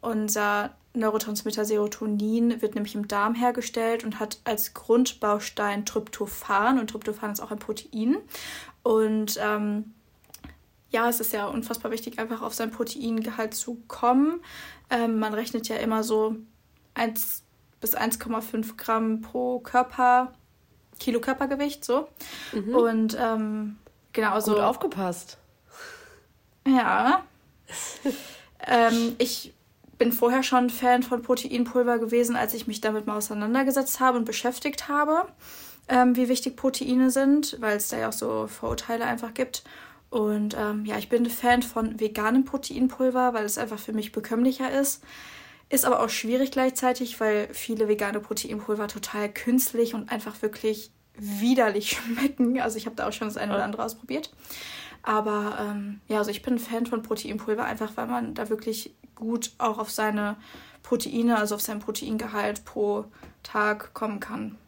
Unser 0.00 0.74
Neurotransmitter 0.94 1.64
Serotonin 1.64 2.60
wird 2.60 2.74
nämlich 2.74 2.94
im 2.94 3.08
Darm 3.08 3.34
hergestellt 3.34 4.04
und 4.04 4.20
hat 4.20 4.40
als 4.44 4.74
Grundbaustein 4.74 5.86
Tryptophan. 5.86 6.78
Und 6.78 6.90
Tryptophan 6.90 7.32
ist 7.32 7.40
auch 7.40 7.50
ein 7.50 7.58
Protein. 7.58 8.16
Und 8.82 9.38
ähm, 9.40 9.94
ja, 10.90 11.08
es 11.08 11.20
ist 11.20 11.32
ja 11.32 11.46
unfassbar 11.46 11.90
wichtig, 11.90 12.18
einfach 12.18 12.42
auf 12.42 12.52
sein 12.52 12.70
Proteingehalt 12.70 13.54
zu 13.54 13.82
kommen. 13.88 14.40
Ähm, 14.90 15.18
man 15.18 15.32
rechnet 15.32 15.68
ja 15.68 15.76
immer 15.76 16.02
so 16.02 16.36
1 16.94 17.42
bis 17.80 17.96
1,5 17.96 18.76
Gramm 18.76 19.20
pro 19.20 19.58
Körper, 19.58 20.32
Kilo 20.98 21.20
Körpergewicht, 21.20 21.84
so. 21.84 22.08
Mhm. 22.52 22.74
Und 22.74 23.16
ähm, 23.20 23.78
genau 24.12 24.38
so. 24.40 24.52
Gut 24.52 24.60
aufgepasst. 24.60 25.38
Ja. 26.66 27.24
ähm, 28.66 29.16
ich 29.18 29.52
bin 29.98 30.12
vorher 30.12 30.42
schon 30.42 30.70
Fan 30.70 31.02
von 31.02 31.22
Proteinpulver 31.22 31.98
gewesen, 31.98 32.36
als 32.36 32.54
ich 32.54 32.66
mich 32.66 32.80
damit 32.80 33.06
mal 33.06 33.16
auseinandergesetzt 33.16 34.00
habe 34.00 34.18
und 34.18 34.24
beschäftigt 34.24 34.88
habe, 34.88 35.28
ähm, 35.88 36.16
wie 36.16 36.28
wichtig 36.28 36.56
Proteine 36.56 37.10
sind, 37.10 37.56
weil 37.60 37.76
es 37.76 37.88
da 37.88 37.98
ja 37.98 38.08
auch 38.08 38.12
so 38.12 38.46
Vorurteile 38.46 39.04
einfach 39.04 39.34
gibt. 39.34 39.64
Und 40.10 40.56
ähm, 40.58 40.84
ja, 40.84 40.98
ich 40.98 41.08
bin 41.08 41.24
Fan 41.26 41.62
von 41.62 41.98
veganem 41.98 42.44
Proteinpulver, 42.44 43.32
weil 43.32 43.44
es 43.44 43.58
einfach 43.58 43.78
für 43.78 43.92
mich 43.92 44.12
bekömmlicher 44.12 44.70
ist. 44.70 45.02
Ist 45.72 45.86
aber 45.86 46.00
auch 46.00 46.10
schwierig 46.10 46.50
gleichzeitig, 46.50 47.18
weil 47.18 47.48
viele 47.54 47.88
vegane 47.88 48.20
Proteinpulver 48.20 48.88
total 48.88 49.32
künstlich 49.32 49.94
und 49.94 50.12
einfach 50.12 50.42
wirklich 50.42 50.90
widerlich 51.16 51.92
schmecken. 51.96 52.60
Also 52.60 52.76
ich 52.76 52.84
habe 52.84 52.94
da 52.94 53.08
auch 53.08 53.12
schon 53.14 53.28
das 53.28 53.38
eine 53.38 53.54
oder 53.54 53.64
andere 53.64 53.82
ausprobiert. 53.82 54.30
Aber 55.02 55.56
ähm, 55.58 56.02
ja, 56.08 56.18
also 56.18 56.30
ich 56.30 56.42
bin 56.42 56.56
ein 56.56 56.58
Fan 56.58 56.84
von 56.84 57.02
Proteinpulver, 57.02 57.64
einfach 57.64 57.92
weil 57.96 58.06
man 58.06 58.34
da 58.34 58.50
wirklich 58.50 58.94
gut 59.14 59.52
auch 59.56 59.78
auf 59.78 59.90
seine 59.90 60.36
Proteine, 60.82 61.38
also 61.38 61.54
auf 61.54 61.62
sein 61.62 61.78
Proteingehalt 61.78 62.66
pro 62.66 63.06
Tag 63.42 63.94
kommen 63.94 64.20
kann. 64.20 64.58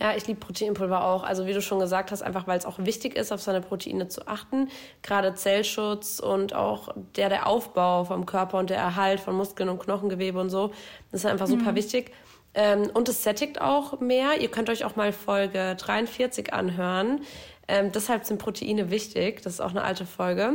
Ja, 0.00 0.16
ich 0.16 0.26
liebe 0.26 0.40
Proteinpulver 0.40 1.04
auch. 1.04 1.22
Also 1.24 1.46
wie 1.46 1.52
du 1.52 1.60
schon 1.60 1.78
gesagt 1.78 2.10
hast, 2.10 2.22
einfach 2.22 2.46
weil 2.46 2.58
es 2.58 2.64
auch 2.64 2.78
wichtig 2.78 3.16
ist, 3.16 3.32
auf 3.32 3.42
seine 3.42 3.60
Proteine 3.60 4.08
zu 4.08 4.26
achten. 4.26 4.70
Gerade 5.02 5.34
Zellschutz 5.34 6.20
und 6.20 6.54
auch 6.54 6.88
der, 7.16 7.28
der 7.28 7.46
Aufbau 7.46 8.04
vom 8.04 8.24
Körper 8.24 8.58
und 8.58 8.70
der 8.70 8.78
Erhalt 8.78 9.20
von 9.20 9.36
Muskeln 9.36 9.68
und 9.68 9.78
Knochengewebe 9.78 10.40
und 10.40 10.48
so. 10.48 10.72
Das 11.12 11.20
ist 11.20 11.26
einfach 11.26 11.48
mhm. 11.48 11.58
super 11.58 11.74
wichtig. 11.74 12.12
Ähm, 12.54 12.90
und 12.94 13.10
es 13.10 13.22
sättigt 13.22 13.60
auch 13.60 14.00
mehr. 14.00 14.40
Ihr 14.40 14.50
könnt 14.50 14.70
euch 14.70 14.84
auch 14.84 14.96
mal 14.96 15.12
Folge 15.12 15.76
43 15.76 16.54
anhören. 16.54 17.20
Ähm, 17.68 17.92
deshalb 17.92 18.24
sind 18.24 18.38
Proteine 18.38 18.90
wichtig. 18.90 19.42
Das 19.42 19.54
ist 19.54 19.60
auch 19.60 19.70
eine 19.70 19.82
alte 19.82 20.06
Folge. 20.06 20.54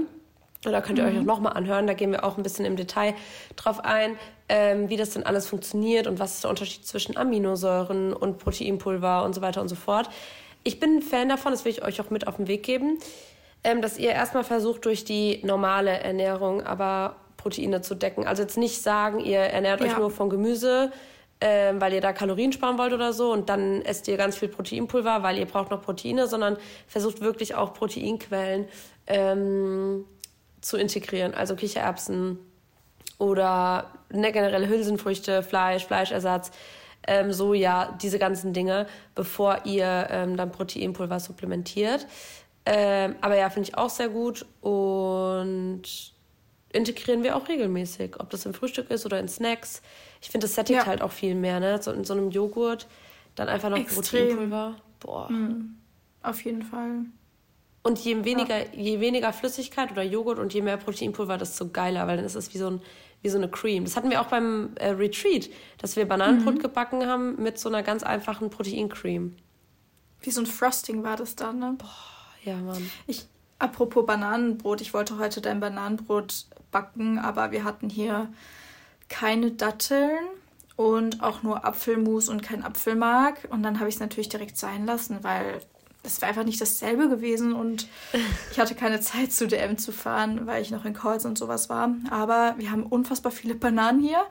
Da 0.71 0.81
könnt 0.81 0.99
ihr 0.99 1.05
mhm. 1.05 1.11
euch 1.11 1.19
auch 1.19 1.25
nochmal 1.25 1.53
anhören. 1.53 1.87
Da 1.87 1.93
gehen 1.93 2.11
wir 2.11 2.23
auch 2.23 2.37
ein 2.37 2.43
bisschen 2.43 2.65
im 2.65 2.75
Detail 2.75 3.13
drauf 3.55 3.83
ein, 3.83 4.17
ähm, 4.49 4.89
wie 4.89 4.97
das 4.97 5.11
denn 5.11 5.23
alles 5.23 5.47
funktioniert 5.47 6.07
und 6.07 6.19
was 6.19 6.35
ist 6.35 6.43
der 6.43 6.49
Unterschied 6.49 6.85
zwischen 6.85 7.17
Aminosäuren 7.17 8.13
und 8.13 8.37
Proteinpulver 8.37 9.23
und 9.23 9.33
so 9.33 9.41
weiter 9.41 9.61
und 9.61 9.67
so 9.67 9.75
fort. 9.75 10.09
Ich 10.63 10.79
bin 10.79 10.97
ein 10.97 11.01
Fan 11.01 11.29
davon, 11.29 11.51
das 11.51 11.65
will 11.65 11.71
ich 11.71 11.83
euch 11.83 12.01
auch 12.01 12.09
mit 12.09 12.27
auf 12.27 12.37
den 12.37 12.47
Weg 12.47 12.63
geben, 12.63 12.97
ähm, 13.63 13.81
dass 13.81 13.97
ihr 13.97 14.11
erstmal 14.11 14.43
versucht, 14.43 14.85
durch 14.85 15.05
die 15.05 15.41
normale 15.43 15.91
Ernährung 15.91 16.63
aber 16.63 17.17
Proteine 17.37 17.81
zu 17.81 17.93
decken. 17.93 18.25
Also 18.25 18.41
jetzt 18.41 18.57
nicht 18.57 18.81
sagen, 18.81 19.19
ihr 19.19 19.39
ernährt 19.39 19.81
ja. 19.81 19.87
euch 19.87 19.97
nur 19.97 20.09
von 20.09 20.29
Gemüse, 20.29 20.91
ähm, 21.41 21.79
weil 21.81 21.93
ihr 21.93 22.01
da 22.01 22.13
Kalorien 22.13 22.51
sparen 22.51 22.77
wollt 22.77 22.93
oder 22.93 23.13
so 23.13 23.31
und 23.31 23.49
dann 23.49 23.81
esst 23.83 24.07
ihr 24.07 24.17
ganz 24.17 24.37
viel 24.37 24.47
Proteinpulver, 24.47 25.21
weil 25.21 25.37
ihr 25.37 25.45
braucht 25.45 25.69
noch 25.69 25.81
Proteine, 25.81 26.27
sondern 26.27 26.57
versucht 26.87 27.21
wirklich 27.21 27.53
auch 27.53 27.73
Proteinquellen 27.73 28.67
ähm, 29.05 30.05
zu 30.65 30.77
integrieren. 30.77 31.35
Also 31.35 31.55
Kichererbsen 31.55 32.39
oder 33.19 33.91
ne, 34.11 34.31
generell 34.31 34.67
Hülsenfrüchte, 34.67 35.43
Fleisch, 35.43 35.85
Fleischersatz, 35.85 36.49
ähm, 37.07 37.31
Soja, 37.31 37.95
diese 38.01 38.17
ganzen 38.17 38.51
Dinge, 38.51 38.87
bevor 39.13 39.61
ihr 39.65 40.07
ähm, 40.09 40.35
dann 40.35 40.51
Proteinpulver 40.51 41.19
supplementiert. 41.19 42.07
Ähm, 42.65 43.15
aber 43.21 43.37
ja, 43.37 43.51
finde 43.51 43.69
ich 43.69 43.77
auch 43.77 43.91
sehr 43.91 44.09
gut. 44.09 44.43
Und 44.61 45.83
integrieren 46.73 47.21
wir 47.21 47.35
auch 47.35 47.47
regelmäßig. 47.47 48.19
Ob 48.19 48.31
das 48.31 48.47
im 48.47 48.55
Frühstück 48.55 48.89
ist 48.89 49.05
oder 49.05 49.19
in 49.19 49.27
Snacks. 49.27 49.83
Ich 50.19 50.31
finde, 50.31 50.47
das 50.47 50.55
sättigt 50.55 50.79
ja. 50.79 50.87
halt 50.87 51.03
auch 51.03 51.11
viel 51.11 51.35
mehr, 51.35 51.59
ne? 51.59 51.79
So 51.79 51.91
in 51.91 52.05
so 52.05 52.13
einem 52.13 52.31
Joghurt, 52.31 52.87
dann 53.35 53.49
einfach 53.49 53.69
noch 53.69 53.77
Extrem. 53.77 54.29
Proteinpulver. 54.29 54.77
Boah. 54.99 55.29
Mhm. 55.29 55.75
Auf 56.23 56.43
jeden 56.43 56.63
Fall. 56.63 57.05
Und 57.85 57.99
je 57.99 58.25
weniger, 58.25 58.57
ja. 58.57 58.65
je 58.73 58.99
weniger 58.99 59.31
Flüssigkeit 59.31 59.91
oder 59.91 60.01
Joghurt 60.01 60.39
und 60.39 60.51
je 60.55 60.63
mehr 60.63 60.77
Proteinpulver, 60.77 61.37
desto 61.37 61.69
geiler, 61.69 62.07
weil 62.07 62.17
dann 62.17 62.25
ist 62.25 62.33
es 62.33 62.51
wie 62.51 62.57
so, 62.57 62.65
ein, 62.65 62.81
wie 63.21 63.29
so 63.29 63.37
eine 63.37 63.47
Cream. 63.47 63.83
Das 63.83 63.95
hatten 63.95 64.09
wir 64.09 64.21
auch 64.21 64.25
beim 64.25 64.71
äh, 64.77 64.89
Retreat, 64.89 65.51
dass 65.77 65.95
wir 65.95 66.07
Bananenbrot 66.07 66.55
mhm. 66.55 66.59
gebacken 66.59 67.05
haben 67.05 67.39
mit 67.39 67.59
so 67.59 67.69
einer 67.69 67.83
ganz 67.83 68.01
einfachen 68.01 68.49
Proteincreme. 68.49 69.35
Wie 70.19 70.31
so 70.31 70.41
ein 70.41 70.47
Frosting 70.47 71.03
war 71.03 71.15
das 71.15 71.35
dann, 71.35 71.59
ne? 71.59 71.75
Boah, 71.77 71.87
ja, 72.43 72.55
Mann. 72.55 72.89
Ich, 73.05 73.27
apropos 73.59 74.03
Bananenbrot, 74.03 74.81
ich 74.81 74.95
wollte 74.95 75.19
heute 75.19 75.39
dein 75.39 75.59
Bananenbrot 75.59 76.47
backen, 76.71 77.19
aber 77.19 77.51
wir 77.51 77.65
hatten 77.65 77.91
hier 77.91 78.33
keine 79.09 79.51
Datteln 79.51 80.25
und 80.75 81.21
auch 81.21 81.43
nur 81.43 81.65
Apfelmus 81.65 82.29
und 82.29 82.41
kein 82.41 82.63
Apfelmark. 82.63 83.47
Und 83.51 83.61
dann 83.61 83.79
habe 83.79 83.89
ich 83.89 83.95
es 83.95 84.01
natürlich 84.01 84.29
direkt 84.29 84.57
sein 84.57 84.87
lassen, 84.87 85.19
weil 85.21 85.61
das 86.05 86.21
wäre 86.21 86.29
einfach 86.29 86.43
nicht 86.43 86.61
dasselbe 86.61 87.09
gewesen 87.09 87.53
und 87.53 87.87
ich 88.51 88.59
hatte 88.59 88.75
keine 88.75 88.99
Zeit 88.99 89.33
zu 89.33 89.47
DM 89.47 89.77
zu 89.77 89.91
fahren, 89.91 90.45
weil 90.45 90.61
ich 90.61 90.69
noch 90.69 90.85
in 90.85 90.93
Calls 90.93 91.25
und 91.25 91.37
sowas 91.37 91.67
war. 91.67 91.89
Aber 92.11 92.53
wir 92.57 92.71
haben 92.71 92.83
unfassbar 92.83 93.31
viele 93.31 93.55
Bananen 93.55 93.99
hier 94.01 94.23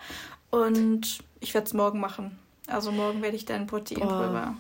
und 0.51 1.19
ich 1.41 1.53
werde 1.53 1.67
es 1.67 1.75
morgen 1.75 1.99
machen. 1.99 2.39
Also 2.69 2.93
morgen 2.93 3.23
werde 3.23 3.37
ich 3.37 3.45
dein 3.45 3.67
Proteinpulver, 3.67 4.55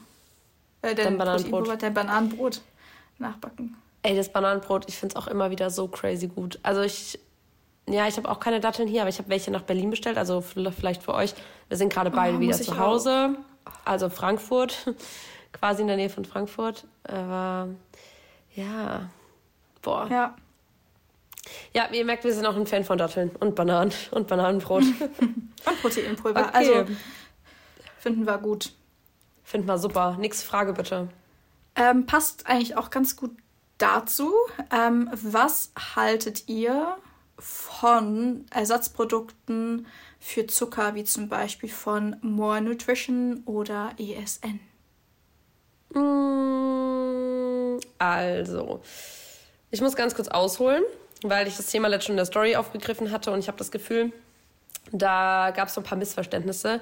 äh, 0.82 0.94
dein, 0.94 1.16
Bananenbrot. 1.16 1.80
dein 1.80 1.94
Bananenbrot 1.94 2.60
nachbacken. 3.18 3.76
Ey, 4.02 4.16
das 4.16 4.30
Bananenbrot, 4.30 4.86
ich 4.88 4.98
finde 4.98 5.14
es 5.14 5.16
auch 5.16 5.28
immer 5.28 5.50
wieder 5.50 5.70
so 5.70 5.86
crazy 5.86 6.26
gut. 6.26 6.58
Also 6.64 6.82
ich, 6.82 7.18
ja, 7.88 8.08
ich 8.08 8.16
habe 8.16 8.28
auch 8.28 8.40
keine 8.40 8.60
Datteln 8.60 8.88
hier, 8.88 9.02
aber 9.02 9.08
ich 9.08 9.18
habe 9.18 9.30
welche 9.30 9.52
nach 9.52 9.62
Berlin 9.62 9.90
bestellt, 9.90 10.18
also 10.18 10.40
vielleicht 10.42 11.02
für 11.02 11.14
euch. 11.14 11.34
Wir 11.68 11.76
sind 11.76 11.92
gerade 11.92 12.10
beide 12.10 12.36
oh, 12.36 12.40
wieder 12.40 12.60
zu 12.60 12.76
Hause, 12.76 13.36
auch. 13.64 13.72
also 13.84 14.10
Frankfurt 14.10 14.92
quasi 15.54 15.82
in 15.82 15.88
der 15.88 15.96
Nähe 15.96 16.10
von 16.10 16.24
Frankfurt. 16.24 16.86
Aber 17.04 17.68
ja, 18.54 19.08
boah. 19.80 20.08
Ja. 20.10 20.36
Ja, 21.72 21.88
wie 21.90 21.98
ihr 21.98 22.04
merkt, 22.04 22.24
wir 22.24 22.32
sind 22.32 22.46
auch 22.46 22.56
ein 22.56 22.66
Fan 22.66 22.84
von 22.84 22.98
Datteln 22.98 23.30
und 23.40 23.54
Bananen 23.54 23.92
und 24.10 24.26
Bananenbrot. 24.26 24.82
und 25.20 25.82
Proteinpulver. 25.82 26.48
Okay. 26.48 26.50
Also 26.52 26.92
finden 27.98 28.26
wir 28.26 28.38
gut. 28.38 28.72
Finden 29.42 29.66
wir 29.66 29.78
super. 29.78 30.16
Nächste 30.18 30.46
Frage 30.46 30.72
bitte. 30.72 31.08
Ähm, 31.76 32.06
passt 32.06 32.46
eigentlich 32.46 32.76
auch 32.76 32.90
ganz 32.90 33.16
gut 33.16 33.32
dazu. 33.78 34.32
Ähm, 34.70 35.10
was 35.12 35.72
haltet 35.96 36.48
ihr 36.48 36.96
von 37.38 38.46
Ersatzprodukten 38.50 39.86
für 40.18 40.46
Zucker, 40.46 40.94
wie 40.94 41.04
zum 41.04 41.28
Beispiel 41.28 41.68
von 41.68 42.16
More 42.22 42.62
Nutrition 42.62 43.42
oder 43.44 43.92
ESN? 43.98 44.60
Mm, 45.94 47.78
also, 47.98 48.80
ich 49.70 49.80
muss 49.80 49.96
ganz 49.96 50.14
kurz 50.14 50.28
ausholen, 50.28 50.82
weil 51.22 51.48
ich 51.48 51.56
das 51.56 51.66
Thema 51.66 51.88
letztens 51.88 52.10
in 52.10 52.16
der 52.16 52.26
Story 52.26 52.56
aufgegriffen 52.56 53.10
hatte 53.10 53.32
und 53.32 53.38
ich 53.38 53.48
habe 53.48 53.58
das 53.58 53.70
Gefühl, 53.70 54.12
da 54.92 55.52
gab 55.54 55.68
es 55.68 55.74
so 55.74 55.80
ein 55.80 55.84
paar 55.84 55.98
Missverständnisse. 55.98 56.80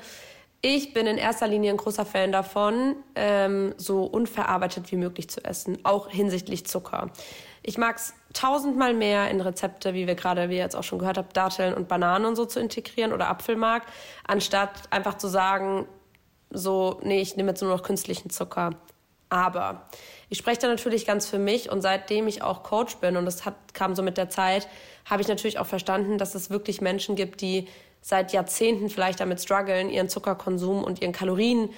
Ich 0.65 0.95
bin 0.95 1.07
in 1.09 1.19
erster 1.19 1.49
Linie 1.49 1.73
ein 1.73 1.77
großer 1.77 2.07
Fan 2.07 2.31
davon, 2.31 2.95
ähm, 3.17 3.75
so 3.79 4.05
unverarbeitet 4.05 4.93
wie 4.93 4.97
möglich 4.97 5.29
zu 5.29 5.45
essen, 5.45 5.79
auch 5.83 6.09
hinsichtlich 6.09 6.67
Zucker. 6.67 7.11
Ich 7.65 7.79
mag 7.79 7.97
es 7.97 8.15
tausendmal 8.33 8.95
mehr 8.95 9.29
in 9.31 9.41
Rezepte, 9.41 9.93
wie 9.93 10.07
wir 10.07 10.15
gerade, 10.15 10.49
wie 10.49 10.55
ihr 10.55 10.61
jetzt 10.61 10.77
auch 10.77 10.85
schon 10.85 11.01
gehört 11.01 11.19
habt, 11.19 11.37
Datteln 11.37 11.75
und 11.75 11.89
Bananen 11.89 12.27
und 12.27 12.37
so 12.37 12.45
zu 12.45 12.61
integrieren 12.61 13.13
oder 13.13 13.29
Apfelmark, 13.29 13.85
anstatt 14.25 14.71
einfach 14.91 15.19
zu 15.19 15.27
sagen, 15.27 15.87
so, 16.51 17.01
nee, 17.03 17.21
ich 17.21 17.37
nehme 17.37 17.51
jetzt 17.51 17.63
nur 17.63 17.71
noch 17.71 17.83
künstlichen 17.83 18.31
Zucker. 18.31 18.71
Aber 19.33 19.89
ich 20.29 20.37
spreche 20.37 20.61
da 20.61 20.69
natürlich 20.69 21.07
ganz 21.07 21.27
für 21.27 21.39
mich 21.39 21.73
und 21.73 21.81
seitdem 21.81 22.29
ich 22.29 22.43
auch 22.43 22.63
Coach 22.63 22.97
bin 22.97 23.17
und 23.17 23.25
das 23.25 23.47
hat, 23.47 23.55
kam 23.73 23.95
so 23.95 24.03
mit 24.03 24.19
der 24.19 24.29
Zeit, 24.29 24.69
habe 25.07 25.23
ich 25.23 25.29
natürlich 25.29 25.59
auch 25.59 25.67
verstanden, 25.67 26.19
dass 26.19 26.35
es 26.35 26.51
wirklich 26.51 26.83
Menschen 26.83 27.17
gibt, 27.17 27.41
die 27.41 27.67
seit 28.03 28.35
Jahrzehnten 28.35 28.91
vielleicht 28.91 29.21
damit 29.21 29.41
strugglen, 29.41 29.89
ihren 29.89 30.11
Zuckerkonsum 30.11 30.85
und 30.85 31.01
ihren 31.01 31.13
Kalorien 31.13 31.71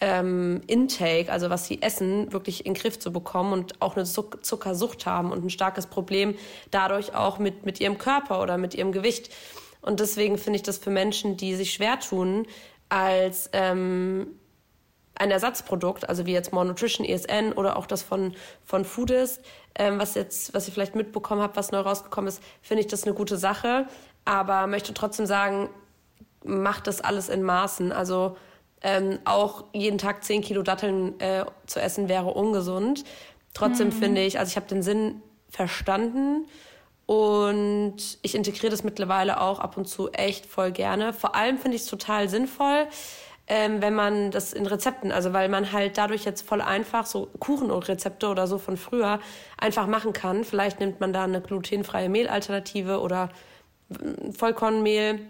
ähm, 0.00 0.62
Intake, 0.68 1.30
also 1.30 1.50
was 1.50 1.66
sie 1.66 1.82
essen, 1.82 2.32
wirklich 2.32 2.64
in 2.64 2.72
den 2.72 2.80
Griff 2.80 2.98
zu 2.98 3.12
bekommen 3.12 3.52
und 3.52 3.82
auch 3.82 3.94
eine 3.94 4.06
Zuckersucht 4.06 5.04
haben 5.04 5.32
und 5.32 5.44
ein 5.44 5.50
starkes 5.50 5.86
Problem 5.86 6.34
dadurch 6.70 7.14
auch 7.14 7.38
mit, 7.38 7.66
mit 7.66 7.78
ihrem 7.78 7.98
Körper 7.98 8.40
oder 8.40 8.56
mit 8.56 8.74
ihrem 8.74 8.92
Gewicht. 8.92 9.28
Und 9.82 10.00
deswegen 10.00 10.38
finde 10.38 10.56
ich 10.56 10.62
das 10.62 10.78
für 10.78 10.88
Menschen, 10.88 11.36
die 11.36 11.56
sich 11.56 11.74
schwer 11.74 12.00
tun, 12.00 12.46
als 12.88 13.50
ähm, 13.52 14.28
ein 15.14 15.30
Ersatzprodukt, 15.30 16.08
also 16.08 16.26
wie 16.26 16.32
jetzt 16.32 16.52
More 16.52 16.66
Nutrition, 16.66 17.06
ESN 17.06 17.52
oder 17.52 17.76
auch 17.76 17.86
das 17.86 18.02
von, 18.02 18.34
von 18.64 18.84
Foodist, 18.84 19.40
ähm, 19.74 19.98
was 19.98 20.14
jetzt, 20.14 20.54
was 20.54 20.66
ihr 20.66 20.74
vielleicht 20.74 20.94
mitbekommen 20.94 21.42
habt, 21.42 21.56
was 21.56 21.70
neu 21.70 21.80
rausgekommen 21.80 22.28
ist, 22.28 22.42
finde 22.62 22.82
ich 22.82 22.86
das 22.86 23.04
eine 23.04 23.14
gute 23.14 23.36
Sache. 23.36 23.86
Aber 24.24 24.66
möchte 24.66 24.94
trotzdem 24.94 25.26
sagen, 25.26 25.68
macht 26.44 26.86
das 26.86 27.00
alles 27.00 27.28
in 27.28 27.42
Maßen. 27.42 27.92
Also 27.92 28.36
ähm, 28.82 29.18
auch 29.24 29.64
jeden 29.72 29.98
Tag 29.98 30.24
10 30.24 30.42
Kilo 30.42 30.62
Datteln 30.62 31.18
äh, 31.20 31.44
zu 31.66 31.80
essen 31.80 32.08
wäre 32.08 32.30
ungesund. 32.30 33.04
Trotzdem 33.54 33.88
mhm. 33.88 33.92
finde 33.92 34.22
ich, 34.22 34.38
also 34.38 34.50
ich 34.50 34.56
habe 34.56 34.66
den 34.66 34.82
Sinn 34.82 35.22
verstanden 35.48 36.46
und 37.06 37.96
ich 38.22 38.34
integriere 38.34 38.70
das 38.70 38.84
mittlerweile 38.84 39.40
auch 39.40 39.60
ab 39.60 39.76
und 39.76 39.86
zu 39.86 40.10
echt 40.12 40.46
voll 40.46 40.72
gerne. 40.72 41.12
Vor 41.12 41.34
allem 41.34 41.58
finde 41.58 41.76
ich 41.76 41.82
es 41.82 41.88
total 41.88 42.28
sinnvoll, 42.28 42.86
ähm, 43.54 43.82
wenn 43.82 43.94
man 43.94 44.30
das 44.30 44.54
in 44.54 44.64
Rezepten, 44.64 45.12
also 45.12 45.34
weil 45.34 45.50
man 45.50 45.72
halt 45.72 45.98
dadurch 45.98 46.24
jetzt 46.24 46.40
voll 46.40 46.62
einfach 46.62 47.04
so 47.04 47.28
Kuchenrezepte 47.38 48.28
oder 48.28 48.46
so 48.46 48.56
von 48.56 48.78
früher 48.78 49.20
einfach 49.58 49.86
machen 49.86 50.14
kann. 50.14 50.44
Vielleicht 50.44 50.80
nimmt 50.80 51.00
man 51.00 51.12
da 51.12 51.24
eine 51.24 51.42
glutenfreie 51.42 52.08
Mehlalternative 52.08 53.00
oder 53.00 53.28
Vollkornmehl 54.34 55.20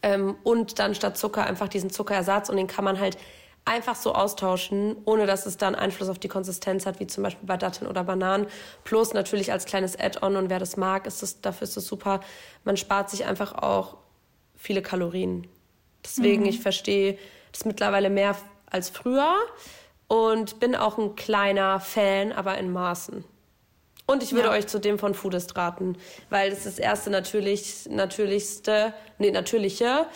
ähm, 0.00 0.36
und 0.42 0.78
dann 0.78 0.94
statt 0.94 1.18
Zucker 1.18 1.44
einfach 1.44 1.68
diesen 1.68 1.90
Zuckerersatz 1.90 2.48
und 2.48 2.56
den 2.56 2.66
kann 2.66 2.82
man 2.82 2.98
halt 2.98 3.18
einfach 3.66 3.94
so 3.94 4.14
austauschen, 4.14 4.96
ohne 5.04 5.26
dass 5.26 5.44
es 5.44 5.58
dann 5.58 5.74
Einfluss 5.74 6.08
auf 6.08 6.18
die 6.18 6.28
Konsistenz 6.28 6.86
hat, 6.86 6.98
wie 6.98 7.06
zum 7.06 7.24
Beispiel 7.24 7.46
bei 7.46 7.58
Datteln 7.58 7.90
oder 7.90 8.04
Bananen. 8.04 8.46
Plus 8.84 9.12
natürlich 9.12 9.52
als 9.52 9.66
kleines 9.66 10.00
Add-on 10.00 10.36
und 10.36 10.48
wer 10.48 10.60
das 10.60 10.78
mag, 10.78 11.06
ist 11.06 11.20
das, 11.20 11.42
dafür 11.42 11.64
ist 11.64 11.76
das 11.76 11.84
super. 11.84 12.20
Man 12.64 12.78
spart 12.78 13.10
sich 13.10 13.26
einfach 13.26 13.52
auch 13.52 13.98
viele 14.56 14.80
Kalorien. 14.80 15.46
Deswegen, 16.04 16.42
mhm. 16.42 16.48
ich 16.48 16.60
verstehe 16.60 17.18
das 17.52 17.64
mittlerweile 17.64 18.10
mehr 18.10 18.36
als 18.70 18.90
früher 18.90 19.34
und 20.08 20.60
bin 20.60 20.74
auch 20.74 20.98
ein 20.98 21.16
kleiner 21.16 21.80
Fan, 21.80 22.32
aber 22.32 22.58
in 22.58 22.72
Maßen. 22.72 23.24
Und 24.06 24.22
ich 24.22 24.32
würde 24.32 24.48
ja. 24.48 24.54
euch 24.54 24.66
zu 24.66 24.78
dem 24.78 24.98
von 24.98 25.14
Foodist 25.14 25.56
raten, 25.56 25.96
weil 26.28 26.50
das 26.50 26.64
das 26.64 26.78
erste 26.78 27.08
natürlich, 27.08 27.88
natürlichste, 27.88 28.92
nee, 29.18 29.30
natürliche 29.30 30.06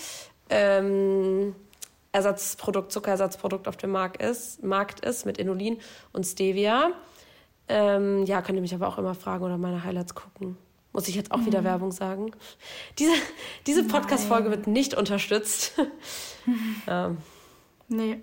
ähm, 0.50 1.54
Ersatzprodukt, 2.12 2.92
Zuckerersatzprodukt 2.92 3.66
auf 3.66 3.76
dem 3.76 3.90
Markt 3.90 4.21
ist, 4.21 4.62
Markt 4.62 5.00
ist 5.00 5.25
mit 5.25 5.38
Inulin 5.38 5.78
und 6.12 6.25
Stevia. 6.25 6.90
Ähm, 7.68 8.25
ja, 8.25 8.42
könnt 8.42 8.57
ihr 8.57 8.62
mich 8.62 8.75
aber 8.75 8.88
auch 8.88 8.99
immer 8.99 9.14
fragen 9.14 9.45
oder 9.45 9.57
meine 9.57 9.85
Highlights 9.85 10.14
gucken. 10.14 10.59
Muss 10.92 11.09
ich 11.09 11.14
jetzt 11.14 11.33
auch 11.33 11.38
mhm. 11.38 11.47
wieder 11.47 11.64
Werbung 11.64 11.92
sagen? 11.92 12.33
Diese, 12.99 13.12
diese 13.66 13.85
Podcast-Folge 13.85 14.50
wird 14.50 14.66
nicht 14.66 14.95
unterstützt. 14.95 15.75
ja. 16.87 17.14
Nee. 17.90 18.21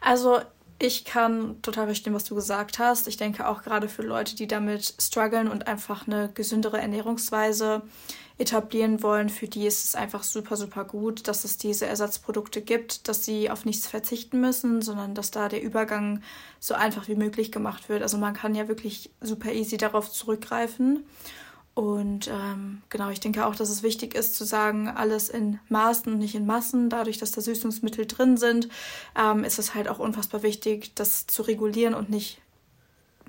Also 0.00 0.38
ich 0.78 1.04
kann 1.04 1.60
total 1.62 1.86
verstehen, 1.86 2.14
was 2.14 2.24
du 2.24 2.34
gesagt 2.34 2.78
hast. 2.78 3.08
Ich 3.08 3.16
denke 3.16 3.48
auch 3.48 3.62
gerade 3.62 3.88
für 3.88 4.02
Leute, 4.02 4.36
die 4.36 4.46
damit 4.46 4.94
strugglen 4.98 5.48
und 5.48 5.66
einfach 5.66 6.06
eine 6.06 6.30
gesündere 6.32 6.80
Ernährungsweise 6.80 7.82
etablieren 8.40 9.02
wollen, 9.02 9.28
für 9.28 9.46
die 9.46 9.66
ist 9.66 9.84
es 9.84 9.94
einfach 9.94 10.22
super, 10.22 10.56
super 10.56 10.84
gut, 10.84 11.28
dass 11.28 11.44
es 11.44 11.58
diese 11.58 11.84
Ersatzprodukte 11.84 12.62
gibt, 12.62 13.06
dass 13.06 13.22
sie 13.24 13.50
auf 13.50 13.66
nichts 13.66 13.86
verzichten 13.86 14.40
müssen, 14.40 14.80
sondern 14.80 15.14
dass 15.14 15.30
da 15.30 15.50
der 15.50 15.62
Übergang 15.62 16.22
so 16.58 16.72
einfach 16.72 17.06
wie 17.06 17.16
möglich 17.16 17.52
gemacht 17.52 17.90
wird. 17.90 18.02
Also 18.02 18.16
man 18.16 18.32
kann 18.32 18.54
ja 18.54 18.66
wirklich 18.66 19.10
super 19.20 19.52
easy 19.52 19.76
darauf 19.76 20.10
zurückgreifen. 20.10 21.04
Und 21.74 22.28
ähm, 22.28 22.82
genau, 22.88 23.10
ich 23.10 23.20
denke 23.20 23.46
auch, 23.46 23.54
dass 23.54 23.70
es 23.70 23.82
wichtig 23.82 24.14
ist 24.14 24.34
zu 24.34 24.44
sagen, 24.44 24.88
alles 24.88 25.28
in 25.28 25.60
Maßen 25.68 26.12
und 26.12 26.18
nicht 26.18 26.34
in 26.34 26.46
Massen. 26.46 26.90
Dadurch, 26.90 27.18
dass 27.18 27.30
da 27.30 27.40
Süßungsmittel 27.40 28.06
drin 28.06 28.36
sind, 28.36 28.68
ähm, 29.16 29.44
ist 29.44 29.58
es 29.58 29.74
halt 29.74 29.88
auch 29.88 29.98
unfassbar 29.98 30.42
wichtig, 30.42 30.94
das 30.94 31.26
zu 31.26 31.42
regulieren 31.42 31.94
und 31.94 32.10
nicht 32.10 32.40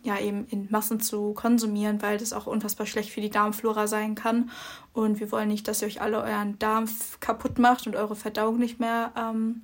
ja 0.04 0.20
eben 0.20 0.48
in 0.48 0.68
Massen 0.72 1.00
zu 1.00 1.34
konsumieren, 1.34 2.02
weil 2.02 2.18
das 2.18 2.34
auch 2.34 2.48
unfassbar 2.48 2.88
schlecht 2.88 3.12
für 3.12 3.22
die 3.22 3.30
Darmflora 3.30 3.86
sein 3.86 4.16
kann. 4.16 4.50
Und 4.94 5.20
wir 5.20 5.32
wollen 5.32 5.48
nicht, 5.48 5.68
dass 5.68 5.84
ihr 5.84 5.88
euch 5.88 6.02
alle 6.02 6.24
euren 6.24 6.58
Darm 6.58 6.90
kaputt 7.20 7.60
macht 7.60 7.86
und 7.86 7.96
eure 7.96 8.16
Verdauung 8.16 8.58
nicht 8.58 8.80
mehr 8.80 9.12
ähm, 9.16 9.62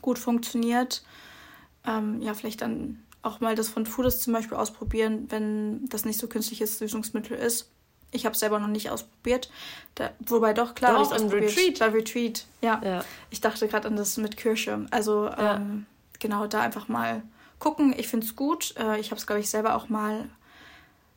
gut 0.00 0.18
funktioniert. 0.18 1.04
Ähm, 1.86 2.22
ja, 2.22 2.32
vielleicht 2.32 2.62
dann 2.62 3.02
auch 3.20 3.40
mal 3.40 3.54
das 3.54 3.68
von 3.68 3.84
Foodist 3.84 4.22
zum 4.22 4.32
Beispiel 4.32 4.56
ausprobieren, 4.56 5.26
wenn 5.28 5.86
das 5.88 6.06
nicht 6.06 6.18
so 6.18 6.26
künstliches 6.26 6.78
Süßungsmittel 6.78 7.36
ist 7.36 7.73
Ich 8.14 8.24
habe 8.24 8.34
es 8.34 8.40
selber 8.40 8.58
noch 8.58 8.68
nicht 8.68 8.90
ausprobiert. 8.90 9.50
Da, 9.94 10.10
wobei 10.20 10.54
doch, 10.54 10.74
klar, 10.74 10.94
doch, 10.94 11.12
im 11.16 11.28
Retreat. 11.28 11.78
Bei 11.78 11.88
Retreat, 11.88 12.46
ja. 12.62 12.80
ja. 12.82 13.04
Ich 13.30 13.40
dachte 13.40 13.68
gerade 13.68 13.88
an 13.88 13.96
das 13.96 14.16
mit 14.16 14.36
Kirsche. 14.36 14.86
Also 14.90 15.26
ja. 15.26 15.56
ähm, 15.56 15.86
genau, 16.20 16.46
da 16.46 16.60
einfach 16.60 16.88
mal 16.88 17.22
gucken. 17.58 17.94
Ich 17.96 18.08
finde 18.08 18.26
es 18.26 18.36
gut. 18.36 18.74
Äh, 18.78 19.00
ich 19.00 19.10
habe 19.10 19.18
es, 19.18 19.26
glaube 19.26 19.40
ich, 19.40 19.50
selber 19.50 19.74
auch 19.74 19.88
mal 19.88 20.28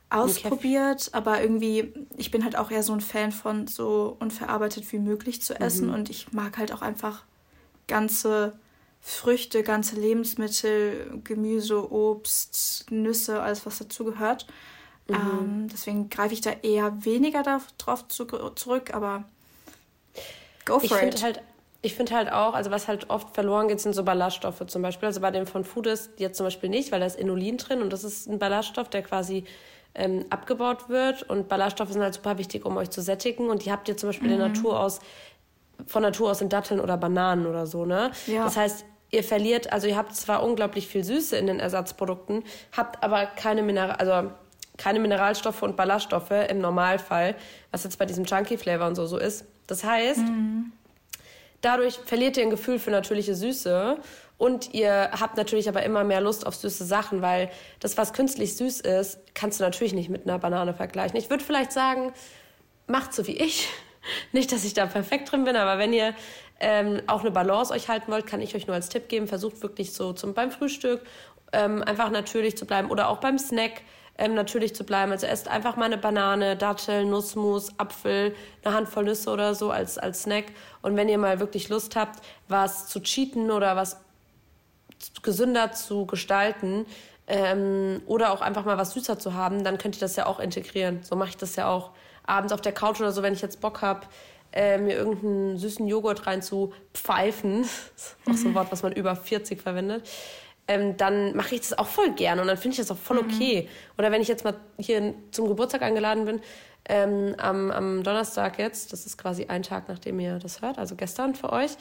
ausprobiert, 0.10 1.10
aber 1.12 1.42
irgendwie, 1.42 1.94
ich 2.16 2.32
bin 2.32 2.44
halt 2.44 2.56
auch 2.56 2.72
eher 2.72 2.84
so 2.84 2.94
ein 2.94 3.02
Fan 3.02 3.32
von 3.32 3.68
so 3.68 4.16
unverarbeitet 4.20 4.90
wie 4.94 5.00
möglich 5.00 5.42
zu 5.42 5.60
essen 5.60 5.88
mhm. 5.88 5.94
und 5.94 6.10
ich 6.10 6.32
mag 6.32 6.58
halt 6.58 6.72
auch 6.72 6.82
einfach 6.82 7.26
ganze 7.88 8.58
Früchte, 9.02 9.64
ganze 9.64 9.96
Lebensmittel, 9.96 11.22
Gemüse, 11.24 11.92
Obst, 11.92 12.90
Nüsse, 12.90 13.42
alles 13.42 13.66
was 13.66 13.80
dazugehört. 13.80 14.48
Mhm. 15.08 15.16
Ähm, 15.16 15.68
deswegen 15.72 16.10
greife 16.10 16.34
ich 16.34 16.42
da 16.42 16.52
eher 16.62 17.06
weniger 17.06 17.44
darauf 17.44 18.08
zu, 18.08 18.26
zurück, 18.56 18.94
aber 18.94 19.24
go 20.66 20.80
for 20.80 20.98
ich 20.98 21.04
it. 21.04 21.24
Halt, 21.24 21.42
ich 21.82 21.96
finde 21.96 22.16
halt 22.16 22.32
auch, 22.32 22.54
also 22.54 22.72
was 22.72 22.88
halt 22.88 23.10
oft 23.10 23.34
verloren 23.34 23.68
geht, 23.68 23.80
sind 23.80 23.94
so 23.94 24.04
Ballaststoffe 24.04 24.66
zum 24.68 24.82
Beispiel. 24.82 25.08
Also 25.08 25.22
bei 25.22 25.32
dem 25.32 25.48
von 25.48 25.64
Food 25.64 25.88
ist 25.88 26.20
jetzt 26.20 26.38
zum 26.38 26.46
Beispiel 26.46 26.70
nicht, 26.70 26.92
weil 26.92 27.00
da 27.00 27.06
ist 27.06 27.20
Inulin 27.20 27.58
drin 27.58 27.82
und 27.82 27.94
das 27.94 28.04
ist 28.04 28.28
ein 28.28 28.40
Ballaststoff, 28.40 28.90
der 28.90 29.04
quasi 29.04 29.46
ähm, 29.94 30.26
abgebaut 30.30 30.90
wird. 30.90 31.24
Und 31.24 31.48
Ballaststoffe 31.48 31.92
sind 31.92 32.02
halt 32.02 32.14
super 32.14 32.38
wichtig, 32.38 32.66
um 32.66 32.78
euch 32.78 32.90
zu 32.90 33.02
sättigen. 33.02 33.50
Und 33.50 33.66
die 33.66 33.72
habt 33.72 33.88
ihr 33.88 33.96
zum 33.96 34.10
Beispiel 34.10 34.28
mhm. 34.28 34.34
in 34.34 34.40
Natur 34.40 34.80
aus, 34.80 35.00
von 35.86 36.02
Natur 36.02 36.32
aus 36.32 36.42
in 36.42 36.50
Datteln 36.50 36.80
oder 36.80 36.98
Bananen 36.98 37.46
oder 37.46 37.68
so, 37.68 37.86
ne? 37.86 38.12
Ja. 38.26 38.44
Das 38.44 38.58
heißt, 38.58 38.86
ihr 39.12 39.24
verliert, 39.24 39.72
also 39.72 39.88
ihr 39.88 39.96
habt 39.96 40.16
zwar 40.16 40.44
unglaublich 40.44 40.88
viel 40.88 41.04
Süße 41.04 41.38
in 41.38 41.48
den 41.48 41.60
Ersatzprodukten, 41.60 42.44
habt 42.76 43.04
aber 43.04 43.26
keine 43.26 43.64
Mineral, 43.64 43.96
also 43.96 44.32
keine 44.78 45.00
Mineralstoffe 45.00 45.62
und 45.64 45.76
Ballaststoffe 45.76 46.32
im 46.32 46.60
Normalfall, 46.60 47.36
was 47.72 47.84
jetzt 47.84 47.98
bei 47.98 48.06
diesem 48.06 48.26
Chunky 48.26 48.58
Flavor 48.58 48.88
und 48.88 48.96
so 48.96 49.08
so 49.08 49.18
ist. 49.18 49.46
Das 49.68 49.84
heißt, 49.84 50.20
mhm. 50.20 50.72
dadurch 51.62 52.00
verliert 52.06 52.38
ihr 52.38 52.44
ein 52.44 52.50
Gefühl 52.50 52.80
für 52.80 52.92
natürliche 52.92 53.36
Süße 53.36 53.98
und 54.38 54.74
ihr 54.74 55.10
habt 55.20 55.36
natürlich 55.36 55.68
aber 55.68 55.84
immer 55.84 56.04
mehr 56.04 56.22
Lust 56.22 56.46
auf 56.46 56.56
süße 56.56 56.86
Sachen, 56.86 57.22
weil 57.22 57.50
das, 57.80 57.98
was 57.98 58.14
künstlich 58.14 58.56
süß 58.56 58.82
ist, 58.82 59.20
kannst 59.34 59.60
du 59.60 59.64
natürlich 59.64 59.94
nicht 59.94 60.10
mit 60.10 60.28
einer 60.28 60.38
Banane 60.38 60.74
vergleichen. 60.74 61.18
Ich 61.18 61.30
würde 61.30 61.44
vielleicht 61.44 61.72
sagen, 61.72 62.14
macht 62.86 63.14
so 63.14 63.26
wie 63.28 63.38
ich. 63.38 63.68
Nicht, 64.32 64.54
dass 64.54 64.64
ich 64.64 64.74
da 64.74 64.86
perfekt 64.86 65.32
drin 65.34 65.44
bin, 65.44 65.58
aber 65.58 65.80
wenn 65.80 65.92
ihr 65.92 66.14
ähm, 66.62 67.02
auch 67.08 67.22
eine 67.22 67.32
Balance 67.32 67.74
euch 67.74 67.90
halten 67.90 68.10
wollt, 68.10 68.26
kann 68.26 68.42
ich 68.42 68.56
euch 68.56 68.66
nur 68.66 68.76
als 68.76 68.88
Tipp 68.88 69.10
geben, 69.10 69.28
versucht 69.28 69.62
wirklich 69.62 69.92
so 69.92 70.14
zum, 70.14 70.34
beim 70.34 70.50
Frühstück 70.50 71.02
ähm, 71.52 71.84
einfach 71.84 72.10
natürlich 72.10 72.58
zu 72.58 72.66
bleiben 72.66 72.90
oder 72.90 73.10
auch 73.10 73.18
beim 73.18 73.38
Snack 73.38 73.82
ähm, 74.18 74.34
natürlich 74.34 74.76
zu 74.76 74.84
bleiben. 74.84 75.12
Also 75.12 75.28
esst 75.28 75.48
einfach 75.48 75.76
mal 75.76 75.86
eine 75.86 75.98
Banane, 75.98 76.56
Datteln, 76.56 77.10
Nussmus, 77.10 77.72
Apfel, 77.78 78.36
eine 78.64 78.74
Handvoll 78.74 79.06
Nüsse 79.06 79.30
oder 79.30 79.56
so 79.56 79.72
als, 79.72 79.98
als 79.98 80.24
Snack. 80.24 80.46
Und 80.82 80.96
wenn 80.96 81.10
ihr 81.10 81.18
mal 81.18 81.40
wirklich 81.40 81.70
Lust 81.70 81.96
habt, 81.96 82.24
was 82.48 82.88
zu 82.88 83.02
cheaten 83.02 83.52
oder 83.52 83.76
was 83.76 83.98
gesünder 85.22 85.72
zu 85.72 86.06
gestalten 86.06 86.86
ähm, 87.28 88.02
oder 88.06 88.32
auch 88.32 88.42
einfach 88.42 88.66
mal 88.66 88.78
was 88.78 88.94
süßer 88.94 89.20
zu 89.20 89.34
haben, 89.34 89.64
dann 89.64 89.78
könnt 89.78 89.96
ihr 89.98 90.02
das 90.02 90.16
ja 90.16 90.26
auch 90.26 90.40
integrieren. 90.40 91.04
So 91.04 91.16
mache 91.16 91.30
ich 91.30 91.38
das 91.38 91.56
ja 91.56 91.70
auch 91.70 91.92
abends 92.26 92.52
auf 92.54 92.62
der 92.62 92.74
Couch 92.74 93.00
oder 93.00 93.12
so, 93.12 93.22
wenn 93.22 93.34
ich 93.34 93.42
jetzt 93.42 93.62
Bock 93.62 93.82
habe, 93.82 94.02
äh, 94.54 94.78
mir 94.78 94.96
irgendeinen 94.96 95.58
süßen 95.58 95.88
Joghurt 95.88 96.26
rein 96.26 96.42
zu 96.42 96.74
pfeifen, 96.94 97.66
auch 98.30 98.34
so 98.34 98.48
ein 98.48 98.56
Wort, 98.56 98.72
was 98.72 98.82
man 98.82 98.94
über 98.94 99.16
40 99.16 99.62
verwendet, 99.62 100.08
ähm, 100.68 100.98
dann 100.98 101.36
mache 101.36 101.56
ich 101.56 101.62
das 101.62 101.78
auch 101.78 101.88
voll 101.88 102.12
gern 102.12 102.40
und 102.40 102.48
dann 102.48 102.58
finde 102.58 102.74
ich 102.74 102.78
das 102.78 102.92
auch 102.92 102.98
voll 102.98 103.22
mhm. 103.22 103.30
okay. 103.30 103.62
Mhm. 103.64 103.94
Oder 103.98 104.12
wenn 104.12 104.22
ich 104.22 104.28
jetzt 104.28 104.44
mal 104.44 104.56
hier 104.78 105.14
zum 105.32 105.48
Geburtstag 105.48 105.82
eingeladen 105.82 106.26
bin, 106.26 106.42
ähm, 106.90 107.36
am, 107.38 107.72
am, 107.72 108.04
Donnerstag 108.04 108.60
jetzt, 108.60 108.94
das 108.94 109.06
ist 109.06 109.18
quasi 109.18 109.46
ein 109.46 109.64
Tag, 109.64 109.88
nachdem 109.88 110.20
ihr 110.20 110.40
das 110.40 110.62
hört, 110.62 110.78
also 110.78 110.96
gestern 110.96 111.36
für 111.36 111.52
euch, 111.52 111.72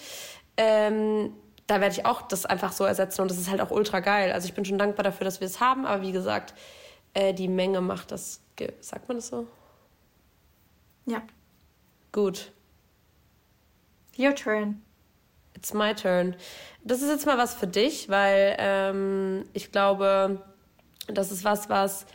ähm, 0.56 1.32
da 1.66 1.80
werde 1.80 1.94
ich 1.94 2.06
auch 2.06 2.22
das 2.22 2.46
einfach 2.46 2.72
so 2.72 2.84
ersetzen 2.84 3.22
und 3.22 3.30
das 3.30 3.38
ist 3.38 3.50
halt 3.50 3.60
auch 3.60 3.70
ultra 3.70 4.00
geil. 4.00 4.32
Also 4.32 4.46
ich 4.46 4.54
bin 4.54 4.64
schon 4.64 4.78
dankbar 4.78 5.04
dafür, 5.04 5.24
dass 5.24 5.40
wir 5.40 5.46
es 5.46 5.60
haben, 5.60 5.84
aber 5.84 6.02
wie 6.02 6.12
gesagt, 6.12 6.54
äh, 7.14 7.34
die 7.34 7.48
Menge 7.48 7.80
macht 7.80 8.12
das, 8.12 8.40
sagt 8.80 9.08
man 9.08 9.18
das 9.18 9.28
so? 9.28 9.46
Ja. 11.06 11.22
Gut. 12.12 12.52
Your 14.18 14.34
turn. 14.34 14.85
It's 15.66 15.74
my 15.74 15.94
turn. 15.94 16.36
Das 16.84 17.02
ist 17.02 17.08
jetzt 17.08 17.26
mal 17.26 17.38
was 17.38 17.52
für 17.52 17.66
dich, 17.66 18.08
weil 18.08 18.54
ähm, 18.60 19.46
ich 19.52 19.72
glaube, 19.72 20.40
das 21.08 21.32
ist 21.32 21.42
was, 21.42 21.68
was 21.68 22.06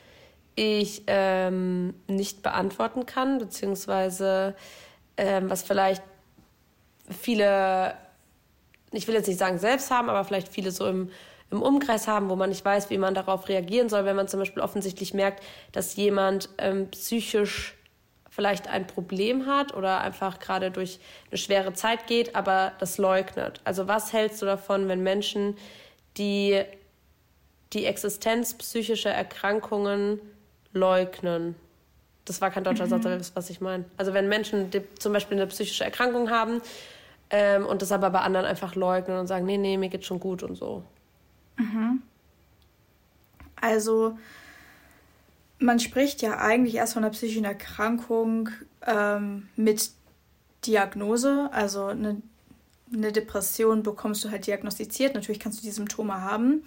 ich 0.55 1.03
ähm, 1.07 1.93
nicht 2.07 2.43
beantworten 2.43 3.05
kann, 3.05 3.39
beziehungsweise 3.39 4.55
ähm, 5.17 5.49
was 5.49 5.63
vielleicht 5.63 6.01
viele 7.09 7.95
ich 8.93 9.05
will 9.09 9.15
jetzt 9.15 9.27
nicht 9.27 9.39
sagen 9.39 9.59
selbst 9.59 9.91
haben, 9.91 10.09
aber 10.09 10.23
vielleicht 10.23 10.47
viele 10.47 10.71
so 10.71 10.87
im, 10.87 11.09
im 11.49 11.61
Umkreis 11.61 12.07
haben, 12.07 12.29
wo 12.29 12.37
man 12.37 12.51
nicht 12.51 12.63
weiß, 12.63 12.89
wie 12.89 12.97
man 12.97 13.13
darauf 13.13 13.49
reagieren 13.49 13.89
soll, 13.89 14.05
wenn 14.05 14.15
man 14.15 14.29
zum 14.29 14.39
Beispiel 14.39 14.63
offensichtlich 14.63 15.13
merkt, 15.13 15.43
dass 15.73 15.97
jemand 15.97 16.47
ähm, 16.57 16.89
psychisch 16.91 17.75
vielleicht 18.31 18.69
ein 18.69 18.87
Problem 18.87 19.45
hat 19.45 19.75
oder 19.75 19.99
einfach 19.99 20.39
gerade 20.39 20.71
durch 20.71 20.99
eine 21.29 21.37
schwere 21.37 21.73
Zeit 21.73 22.07
geht, 22.07 22.33
aber 22.33 22.71
das 22.79 22.97
leugnet. 22.97 23.59
Also 23.65 23.87
was 23.89 24.13
hältst 24.13 24.41
du 24.41 24.45
davon, 24.45 24.87
wenn 24.87 25.03
Menschen, 25.03 25.57
die 26.17 26.63
die 27.73 27.85
Existenz 27.85 28.53
psychischer 28.53 29.11
Erkrankungen 29.11 30.19
leugnen? 30.71 31.55
Das 32.23 32.39
war 32.39 32.51
kein 32.51 32.63
deutscher 32.63 32.85
mhm. 32.85 33.01
Satz, 33.01 33.31
was 33.35 33.49
ich 33.49 33.59
meine. 33.59 33.83
Also 33.97 34.13
wenn 34.13 34.29
Menschen 34.29 34.71
die 34.71 34.81
zum 34.97 35.11
Beispiel 35.11 35.37
eine 35.37 35.47
psychische 35.47 35.83
Erkrankung 35.83 36.29
haben 36.29 36.61
ähm, 37.31 37.65
und 37.65 37.81
das 37.81 37.91
aber 37.91 38.11
bei 38.11 38.19
anderen 38.19 38.45
einfach 38.45 38.75
leugnen 38.75 39.19
und 39.19 39.27
sagen, 39.27 39.45
nee, 39.45 39.57
nee, 39.57 39.75
mir 39.75 39.89
geht's 39.89 40.07
schon 40.07 40.21
gut 40.21 40.41
und 40.41 40.55
so. 40.55 40.83
Mhm. 41.57 42.01
Also 43.59 44.17
man 45.61 45.79
spricht 45.79 46.21
ja 46.21 46.37
eigentlich 46.37 46.75
erst 46.75 46.93
von 46.93 47.03
einer 47.03 47.13
psychischen 47.13 47.45
Erkrankung 47.45 48.49
ähm, 48.85 49.47
mit 49.55 49.91
Diagnose. 50.65 51.49
Also 51.51 51.85
eine, 51.85 52.21
eine 52.93 53.11
Depression 53.11 53.83
bekommst 53.83 54.23
du 54.23 54.31
halt 54.31 54.47
diagnostiziert. 54.47 55.13
Natürlich 55.13 55.39
kannst 55.39 55.59
du 55.59 55.63
die 55.63 55.71
Symptome 55.71 56.21
haben, 56.21 56.63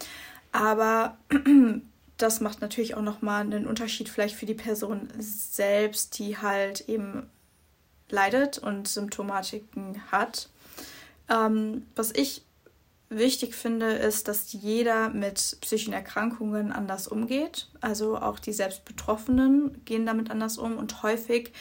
aber 0.52 1.16
das 2.16 2.40
macht 2.40 2.60
natürlich 2.60 2.94
auch 2.94 3.02
nochmal 3.02 3.42
einen 3.42 3.66
Unterschied 3.66 4.08
vielleicht 4.08 4.36
für 4.36 4.46
die 4.46 4.54
Person 4.54 5.08
selbst, 5.18 6.18
die 6.18 6.38
halt 6.38 6.88
eben 6.88 7.28
leidet 8.08 8.58
und 8.58 8.86
Symptomatiken 8.86 10.00
hat. 10.12 10.48
Ähm, 11.28 11.86
was 11.96 12.12
ich 12.12 12.42
wichtig 13.08 13.54
finde, 13.54 13.92
ist, 13.92 14.28
dass 14.28 14.52
jeder 14.52 15.10
mit 15.10 15.58
psychischen 15.60 15.92
Erkrankungen 15.92 16.72
anders 16.72 17.06
umgeht. 17.06 17.68
Also 17.80 18.18
auch 18.18 18.38
die 18.38 18.52
selbst 18.52 18.84
Betroffenen 18.84 19.84
gehen 19.84 20.06
damit 20.06 20.30
anders 20.30 20.58
um 20.58 20.76
und 20.76 21.02
häufig 21.02 21.52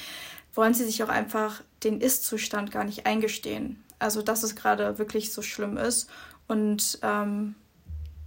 wollen 0.53 0.73
sie 0.73 0.85
sich 0.85 1.03
auch 1.03 1.09
einfach 1.09 1.61
den 1.83 1.99
Ist-Zustand 1.99 2.71
gar 2.71 2.83
nicht 2.83 3.05
eingestehen. 3.05 3.83
Also 3.99 4.21
dass 4.21 4.43
es 4.43 4.55
gerade 4.55 4.97
wirklich 4.97 5.33
so 5.33 5.41
schlimm 5.41 5.77
ist 5.77 6.09
und 6.47 6.99
ähm, 7.01 7.55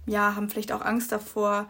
ja, 0.05 0.35
haben 0.35 0.49
vielleicht 0.49 0.71
auch 0.71 0.81
Angst 0.81 1.11
davor, 1.11 1.69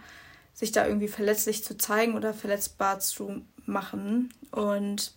sich 0.53 0.71
da 0.71 0.87
irgendwie 0.87 1.07
verletzlich 1.07 1.63
zu 1.63 1.77
zeigen 1.77 2.15
oder 2.15 2.33
verletzbar 2.33 2.99
zu 2.99 3.41
machen. 3.65 4.33
Und 4.51 5.13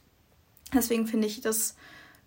deswegen 0.75 1.07
finde 1.07 1.27
ich 1.27 1.40
das 1.40 1.77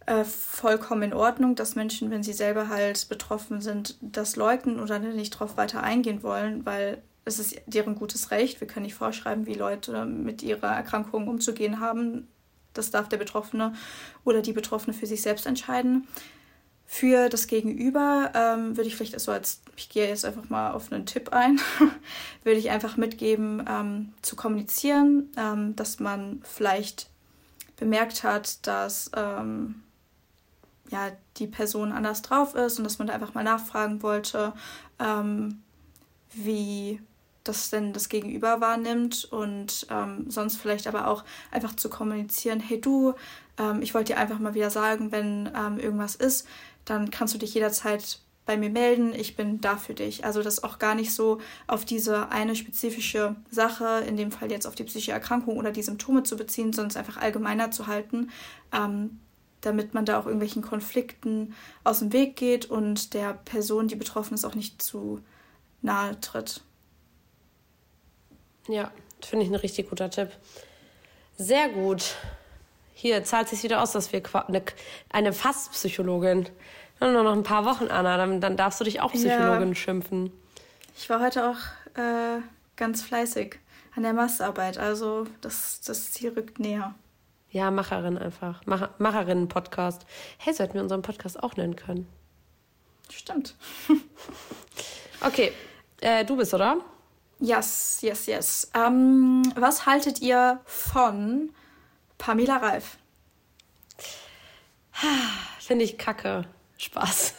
äh, 0.05 0.23
vollkommen 0.23 1.03
in 1.03 1.13
Ordnung, 1.13 1.55
dass 1.55 1.75
Menschen, 1.75 2.11
wenn 2.11 2.23
sie 2.23 2.33
selber 2.33 2.69
halt 2.69 3.07
betroffen 3.09 3.61
sind, 3.61 3.97
das 4.01 4.35
leugnen 4.35 4.79
oder 4.79 4.99
nicht 4.99 5.31
drauf 5.31 5.57
weiter 5.57 5.83
eingehen 5.83 6.23
wollen, 6.23 6.65
weil 6.65 7.01
es 7.25 7.39
ist 7.39 7.61
deren 7.67 7.95
gutes 7.95 8.31
Recht. 8.31 8.59
Wir 8.59 8.67
können 8.67 8.85
nicht 8.85 8.95
vorschreiben, 8.95 9.45
wie 9.45 9.53
Leute 9.53 10.05
mit 10.05 10.43
ihrer 10.43 10.75
Erkrankung 10.75 11.27
umzugehen 11.27 11.79
haben. 11.79 12.27
Das 12.73 12.91
darf 12.91 13.07
der 13.07 13.17
Betroffene 13.17 13.73
oder 14.25 14.41
die 14.41 14.53
Betroffene 14.53 14.93
für 14.93 15.05
sich 15.05 15.21
selbst 15.21 15.45
entscheiden. 15.45 16.07
Für 16.85 17.29
das 17.29 17.47
Gegenüber 17.47 18.31
ähm, 18.35 18.75
würde 18.75 18.87
ich 18.87 18.95
vielleicht 18.95 19.19
so 19.19 19.31
als, 19.31 19.61
ich 19.77 19.89
gehe 19.89 20.07
jetzt 20.07 20.25
einfach 20.25 20.49
mal 20.49 20.71
auf 20.71 20.91
einen 20.91 21.05
Tipp 21.05 21.29
ein, 21.31 21.59
würde 22.43 22.59
ich 22.59 22.69
einfach 22.71 22.97
mitgeben, 22.97 23.65
ähm, 23.67 24.13
zu 24.21 24.35
kommunizieren, 24.35 25.31
ähm, 25.37 25.75
dass 25.75 25.99
man 25.99 26.41
vielleicht 26.43 27.09
bemerkt 27.77 28.23
hat, 28.23 28.67
dass 28.67 29.09
ähm, 29.15 29.82
ja, 30.89 31.11
die 31.37 31.47
Person 31.47 31.91
anders 31.91 32.21
drauf 32.21 32.55
ist 32.55 32.77
und 32.77 32.83
dass 32.83 32.99
man 32.99 33.07
da 33.07 33.13
einfach 33.13 33.33
mal 33.33 33.43
nachfragen 33.43 34.03
wollte, 34.03 34.53
ähm, 34.99 35.61
wie 36.33 37.01
das 37.43 37.69
denn 37.69 37.93
das 37.93 38.09
Gegenüber 38.09 38.61
wahrnimmt 38.61 39.25
und 39.25 39.87
ähm, 39.89 40.29
sonst 40.29 40.57
vielleicht 40.57 40.87
aber 40.87 41.07
auch 41.07 41.23
einfach 41.51 41.75
zu 41.75 41.89
kommunizieren, 41.89 42.59
hey 42.59 42.79
du, 42.79 43.13
ähm, 43.57 43.81
ich 43.81 43.93
wollte 43.93 44.13
dir 44.13 44.19
einfach 44.19 44.39
mal 44.39 44.53
wieder 44.53 44.69
sagen, 44.69 45.11
wenn 45.11 45.51
ähm, 45.55 45.77
irgendwas 45.77 46.15
ist, 46.15 46.47
dann 46.85 47.11
kannst 47.11 47.33
du 47.33 47.37
dich 47.37 47.53
jederzeit 47.53 48.19
bei 48.45 48.57
mir 48.57 48.69
melden, 48.69 49.13
ich 49.13 49.35
bin 49.35 49.61
da 49.61 49.77
für 49.77 49.93
dich. 49.93 50.25
Also 50.25 50.43
das 50.43 50.63
auch 50.63 50.77
gar 50.79 50.95
nicht 50.95 51.13
so 51.13 51.39
auf 51.67 51.85
diese 51.85 52.29
eine 52.29 52.55
spezifische 52.55 53.35
Sache, 53.49 54.03
in 54.07 54.17
dem 54.17 54.31
Fall 54.31 54.51
jetzt 54.51 54.67
auf 54.67 54.75
die 54.75 54.83
psychische 54.83 55.13
Erkrankung 55.13 55.57
oder 55.57 55.71
die 55.71 55.83
Symptome 55.83 56.23
zu 56.23 56.35
beziehen, 56.35 56.73
sondern 56.73 56.89
es 56.89 56.97
einfach 56.97 57.17
allgemeiner 57.17 57.71
zu 57.71 57.87
halten, 57.87 58.31
ähm, 58.73 59.19
damit 59.65 59.93
man 59.93 60.05
da 60.05 60.19
auch 60.19 60.25
irgendwelchen 60.25 60.61
Konflikten 60.61 61.55
aus 61.83 61.99
dem 61.99 62.13
Weg 62.13 62.35
geht 62.35 62.65
und 62.65 63.13
der 63.13 63.33
Person, 63.33 63.87
die 63.87 63.95
betroffen 63.95 64.33
ist, 64.33 64.45
auch 64.45 64.55
nicht 64.55 64.81
zu 64.81 65.21
nahe 65.81 66.19
tritt. 66.21 66.61
Ja, 68.67 68.91
finde 69.21 69.45
ich 69.45 69.51
ein 69.51 69.55
richtig 69.55 69.89
guter 69.89 70.09
Tipp. 70.09 70.29
Sehr 71.37 71.69
gut. 71.69 72.15
Hier 72.93 73.23
zahlt 73.23 73.49
sich 73.49 73.63
wieder 73.63 73.81
aus, 73.81 73.91
dass 73.91 74.13
wir 74.13 74.21
eine, 74.47 74.63
eine 75.09 75.33
Fastpsychologin 75.33 76.47
nur 76.99 77.23
noch 77.23 77.33
ein 77.33 77.43
paar 77.43 77.65
Wochen, 77.65 77.87
Anna, 77.87 78.17
dann, 78.17 78.39
dann 78.39 78.55
darfst 78.55 78.79
du 78.79 78.85
dich 78.85 79.01
auch 79.01 79.11
Psychologin 79.11 79.69
ja. 79.69 79.75
schimpfen. 79.75 80.31
Ich 80.95 81.09
war 81.09 81.19
heute 81.19 81.49
auch 81.49 81.57
äh, 81.99 82.41
ganz 82.75 83.01
fleißig 83.01 83.59
an 83.95 84.03
der 84.03 84.13
Masterarbeit, 84.13 84.77
also 84.77 85.27
das, 85.41 85.81
das 85.81 86.11
Ziel 86.11 86.33
rückt 86.33 86.59
näher. 86.59 86.95
Ja, 87.53 87.69
Macherin 87.69 88.17
einfach. 88.17 88.61
Mach, 88.65 88.89
Macherinnen-Podcast. 88.97 90.07
Hey, 90.39 90.53
sollten 90.55 90.73
wir 90.73 90.81
unseren 90.81 91.03
Podcast 91.03 91.41
auch 91.41 91.55
nennen 91.55 91.75
können. 91.75 92.07
Stimmt. 93.11 93.53
okay, 95.21 95.51
äh, 96.01 96.25
du 96.25 96.35
bist, 96.35 96.55
oder? 96.55 96.77
Yes, 97.39 97.99
yes, 98.01 98.25
yes. 98.25 98.71
Ähm, 98.73 99.43
was 99.55 99.85
haltet 99.85 100.19
ihr 100.19 100.61
von 100.65 101.51
Pamela 102.17 102.57
Reif? 102.57 102.97
Finde 105.59 105.85
ich 105.85 105.99
kacke. 105.99 106.45
Spaß. 106.77 107.35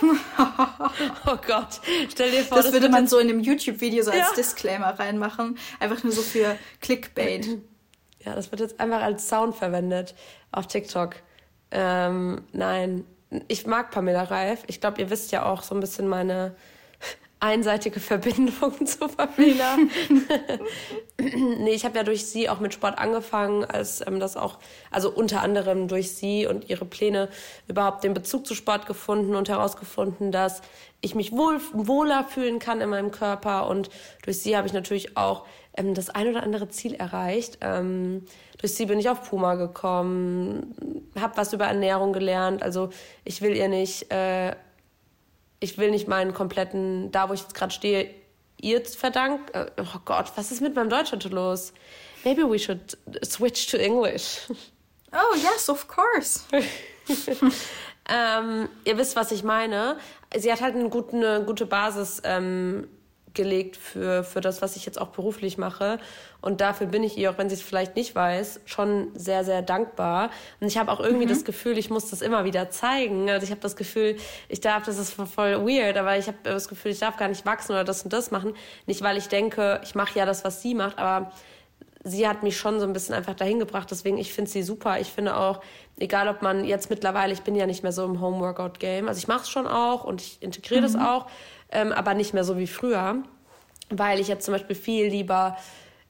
oh 1.26 1.36
Gott, 1.46 1.80
stell 2.08 2.30
dir 2.30 2.44
vor, 2.44 2.56
das, 2.56 2.66
das 2.66 2.72
würde 2.72 2.88
man 2.88 3.06
so 3.06 3.18
in 3.18 3.28
einem 3.28 3.40
YouTube-Video 3.40 4.02
so 4.02 4.10
als 4.10 4.20
ja. 4.20 4.34
Disclaimer 4.34 4.98
reinmachen. 4.98 5.58
Einfach 5.78 6.02
nur 6.02 6.14
so 6.14 6.22
für 6.22 6.56
Clickbait. 6.80 7.46
Ja, 8.24 8.34
das 8.34 8.50
wird 8.50 8.60
jetzt 8.60 8.80
einfach 8.80 9.02
als 9.02 9.28
Sound 9.28 9.56
verwendet 9.56 10.14
auf 10.52 10.66
TikTok. 10.66 11.16
Ähm, 11.70 12.42
nein, 12.52 13.04
ich 13.48 13.66
mag 13.66 13.90
Pamela 13.90 14.24
Reif. 14.24 14.64
Ich 14.66 14.80
glaube, 14.80 15.00
ihr 15.00 15.10
wisst 15.10 15.32
ja 15.32 15.46
auch 15.46 15.62
so 15.62 15.74
ein 15.74 15.80
bisschen 15.80 16.06
meine 16.08 16.54
einseitige 17.40 18.00
Verbindung 18.00 18.74
zu 18.86 19.08
Pamela. 19.08 19.78
nee, 21.18 21.72
ich 21.72 21.84
habe 21.86 21.96
ja 21.96 22.02
durch 22.02 22.26
sie 22.26 22.50
auch 22.50 22.60
mit 22.60 22.74
Sport 22.74 22.98
angefangen, 22.98 23.64
als 23.64 24.06
ähm, 24.06 24.20
das 24.20 24.36
auch, 24.36 24.58
also 24.90 25.10
unter 25.10 25.40
anderem 25.40 25.88
durch 25.88 26.14
sie 26.14 26.46
und 26.46 26.68
ihre 26.68 26.84
Pläne 26.84 27.28
überhaupt 27.68 28.04
den 28.04 28.12
Bezug 28.12 28.46
zu 28.46 28.54
Sport 28.54 28.86
gefunden 28.86 29.34
und 29.34 29.48
herausgefunden, 29.48 30.30
dass 30.32 30.60
ich 31.00 31.14
mich 31.14 31.32
wohl, 31.32 31.58
wohler 31.72 32.24
fühlen 32.24 32.58
kann 32.58 32.82
in 32.82 32.90
meinem 32.90 33.12
Körper. 33.12 33.68
Und 33.68 33.88
durch 34.24 34.40
sie 34.40 34.56
habe 34.58 34.66
ich 34.66 34.74
natürlich 34.74 35.16
auch 35.16 35.46
ähm, 35.76 35.94
das 35.94 36.10
ein 36.10 36.28
oder 36.28 36.42
andere 36.42 36.68
Ziel 36.68 36.94
erreicht. 36.94 37.58
Ähm, 37.60 38.24
durch 38.58 38.74
sie 38.74 38.86
bin 38.86 38.98
ich 38.98 39.08
auf 39.08 39.28
Puma 39.28 39.54
gekommen, 39.54 40.74
habe 41.18 41.36
was 41.36 41.52
über 41.52 41.66
Ernährung 41.66 42.12
gelernt. 42.12 42.62
Also 42.62 42.90
ich 43.24 43.42
will 43.42 43.56
ihr 43.56 43.68
nicht... 43.68 44.10
Äh, 44.12 44.54
ich 45.60 45.76
will 45.76 45.90
nicht 45.90 46.08
meinen 46.08 46.34
kompletten, 46.34 47.12
da 47.12 47.28
wo 47.28 47.34
ich 47.34 47.42
jetzt 47.42 47.54
gerade 47.54 47.72
stehe, 47.72 48.10
ihr 48.60 48.84
verdanken. 48.84 49.52
Äh, 49.52 49.66
oh 49.78 50.00
Gott, 50.04 50.32
was 50.36 50.50
ist 50.50 50.60
mit 50.60 50.74
meinem 50.74 50.90
Deutsch 50.90 51.12
heute 51.12 51.28
los? 51.28 51.72
Maybe 52.24 52.50
we 52.50 52.58
should 52.58 52.98
switch 53.24 53.66
to 53.68 53.76
English. 53.76 54.40
Oh, 55.12 55.36
yes, 55.36 55.68
of 55.68 55.88
course. 55.88 56.42
ähm, 58.08 58.68
ihr 58.84 58.98
wisst, 58.98 59.16
was 59.16 59.32
ich 59.32 59.42
meine. 59.42 59.96
Sie 60.36 60.52
hat 60.52 60.60
halt 60.60 60.76
eine 60.76 60.88
gute, 60.88 61.16
eine 61.16 61.44
gute 61.44 61.66
Basis 61.66 62.22
ähm, 62.24 62.88
gelegt 63.34 63.76
für, 63.76 64.24
für 64.24 64.40
das, 64.40 64.62
was 64.62 64.76
ich 64.76 64.86
jetzt 64.86 65.00
auch 65.00 65.08
beruflich 65.08 65.58
mache. 65.58 65.98
Und 66.40 66.60
dafür 66.60 66.86
bin 66.86 67.02
ich 67.02 67.18
ihr, 67.18 67.30
auch 67.30 67.38
wenn 67.38 67.48
sie 67.48 67.54
es 67.54 67.62
vielleicht 67.62 67.96
nicht 67.96 68.14
weiß, 68.14 68.60
schon 68.64 69.08
sehr, 69.14 69.44
sehr 69.44 69.62
dankbar. 69.62 70.30
Und 70.60 70.68
ich 70.68 70.78
habe 70.78 70.90
auch 70.90 71.00
irgendwie 71.00 71.26
mhm. 71.26 71.30
das 71.30 71.44
Gefühl, 71.44 71.78
ich 71.78 71.90
muss 71.90 72.10
das 72.10 72.22
immer 72.22 72.44
wieder 72.44 72.70
zeigen. 72.70 73.28
Also 73.28 73.44
ich 73.44 73.50
habe 73.50 73.60
das 73.60 73.76
Gefühl, 73.76 74.16
ich 74.48 74.60
darf, 74.60 74.84
das 74.84 74.98
ist 74.98 75.12
voll 75.12 75.66
weird, 75.66 75.96
aber 75.96 76.16
ich 76.16 76.26
habe 76.26 76.38
das 76.42 76.68
Gefühl, 76.68 76.92
ich 76.92 76.98
darf 76.98 77.16
gar 77.16 77.28
nicht 77.28 77.44
wachsen 77.44 77.72
oder 77.72 77.84
das 77.84 78.02
und 78.02 78.12
das 78.12 78.30
machen. 78.30 78.54
Nicht, 78.86 79.02
weil 79.02 79.16
ich 79.16 79.28
denke, 79.28 79.80
ich 79.84 79.94
mache 79.94 80.18
ja 80.18 80.26
das, 80.26 80.44
was 80.44 80.62
sie 80.62 80.74
macht, 80.74 80.98
aber 80.98 81.30
sie 82.02 82.26
hat 82.26 82.42
mich 82.42 82.56
schon 82.56 82.80
so 82.80 82.86
ein 82.86 82.92
bisschen 82.92 83.14
einfach 83.14 83.34
dahin 83.34 83.58
gebracht. 83.58 83.90
Deswegen, 83.90 84.16
ich 84.18 84.32
finde 84.32 84.50
sie 84.50 84.62
super. 84.62 85.00
Ich 85.00 85.08
finde 85.08 85.36
auch, 85.36 85.60
egal 85.98 86.28
ob 86.28 86.42
man 86.42 86.64
jetzt 86.64 86.88
mittlerweile, 86.88 87.32
ich 87.32 87.42
bin 87.42 87.54
ja 87.54 87.66
nicht 87.66 87.82
mehr 87.82 87.92
so 87.92 88.04
im 88.04 88.20
Home-Workout-Game. 88.20 89.08
Also 89.08 89.18
ich 89.18 89.28
mache 89.28 89.42
es 89.42 89.50
schon 89.50 89.66
auch 89.66 90.04
und 90.04 90.22
ich 90.22 90.42
integriere 90.42 90.80
mhm. 90.80 90.84
das 90.84 90.96
auch 90.96 91.26
ähm, 91.70 91.92
aber 91.92 92.14
nicht 92.14 92.34
mehr 92.34 92.44
so 92.44 92.58
wie 92.58 92.66
früher, 92.66 93.22
weil 93.90 94.20
ich 94.20 94.28
jetzt 94.28 94.44
zum 94.44 94.52
Beispiel 94.52 94.76
viel 94.76 95.06
lieber 95.06 95.56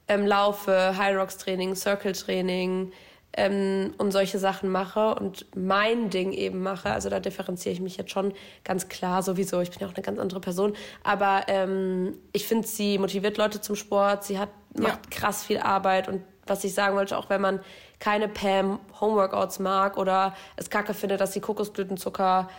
ähm, 0.07 0.25
laufe, 0.25 0.97
High 0.97 1.17
Rocks 1.17 1.37
Training, 1.37 1.75
Circle 1.75 2.13
Training 2.13 2.91
ähm, 3.33 3.93
und 3.97 4.11
solche 4.11 4.39
Sachen 4.39 4.69
mache 4.69 5.15
und 5.15 5.45
mein 5.55 6.09
Ding 6.09 6.31
eben 6.33 6.61
mache. 6.61 6.89
Also 6.89 7.09
da 7.09 7.19
differenziere 7.19 7.73
ich 7.73 7.81
mich 7.81 7.97
jetzt 7.97 8.11
schon 8.11 8.33
ganz 8.63 8.89
klar 8.89 9.23
sowieso. 9.23 9.61
Ich 9.61 9.71
bin 9.71 9.79
ja 9.79 9.87
auch 9.87 9.93
eine 9.93 10.03
ganz 10.03 10.19
andere 10.19 10.41
Person, 10.41 10.73
aber 11.03 11.43
ähm, 11.47 12.17
ich 12.33 12.47
finde, 12.47 12.67
sie 12.67 12.97
motiviert 12.97 13.37
Leute 13.37 13.61
zum 13.61 13.75
Sport. 13.75 14.23
Sie 14.23 14.37
hat 14.37 14.49
macht 14.73 15.13
ja. 15.13 15.19
krass 15.19 15.43
viel 15.43 15.59
Arbeit 15.59 16.07
und 16.07 16.21
was 16.47 16.63
ich 16.63 16.73
sagen 16.73 16.95
wollte, 16.95 17.17
auch 17.17 17.29
wenn 17.29 17.41
man 17.41 17.59
keine 17.99 18.27
Pam 18.27 18.79
Homeworkouts 18.99 19.59
mag 19.59 19.97
oder 19.97 20.35
es 20.55 20.69
kacke 20.69 20.93
findet, 20.93 21.21
dass 21.21 21.33
sie 21.33 21.39
Kokosblütenzucker 21.39 22.49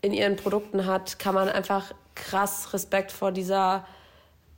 in 0.00 0.12
ihren 0.12 0.36
Produkten 0.36 0.86
hat, 0.86 1.18
kann 1.18 1.34
man 1.34 1.48
einfach 1.48 1.92
krass 2.14 2.72
Respekt 2.72 3.12
vor 3.12 3.32
dieser 3.32 3.86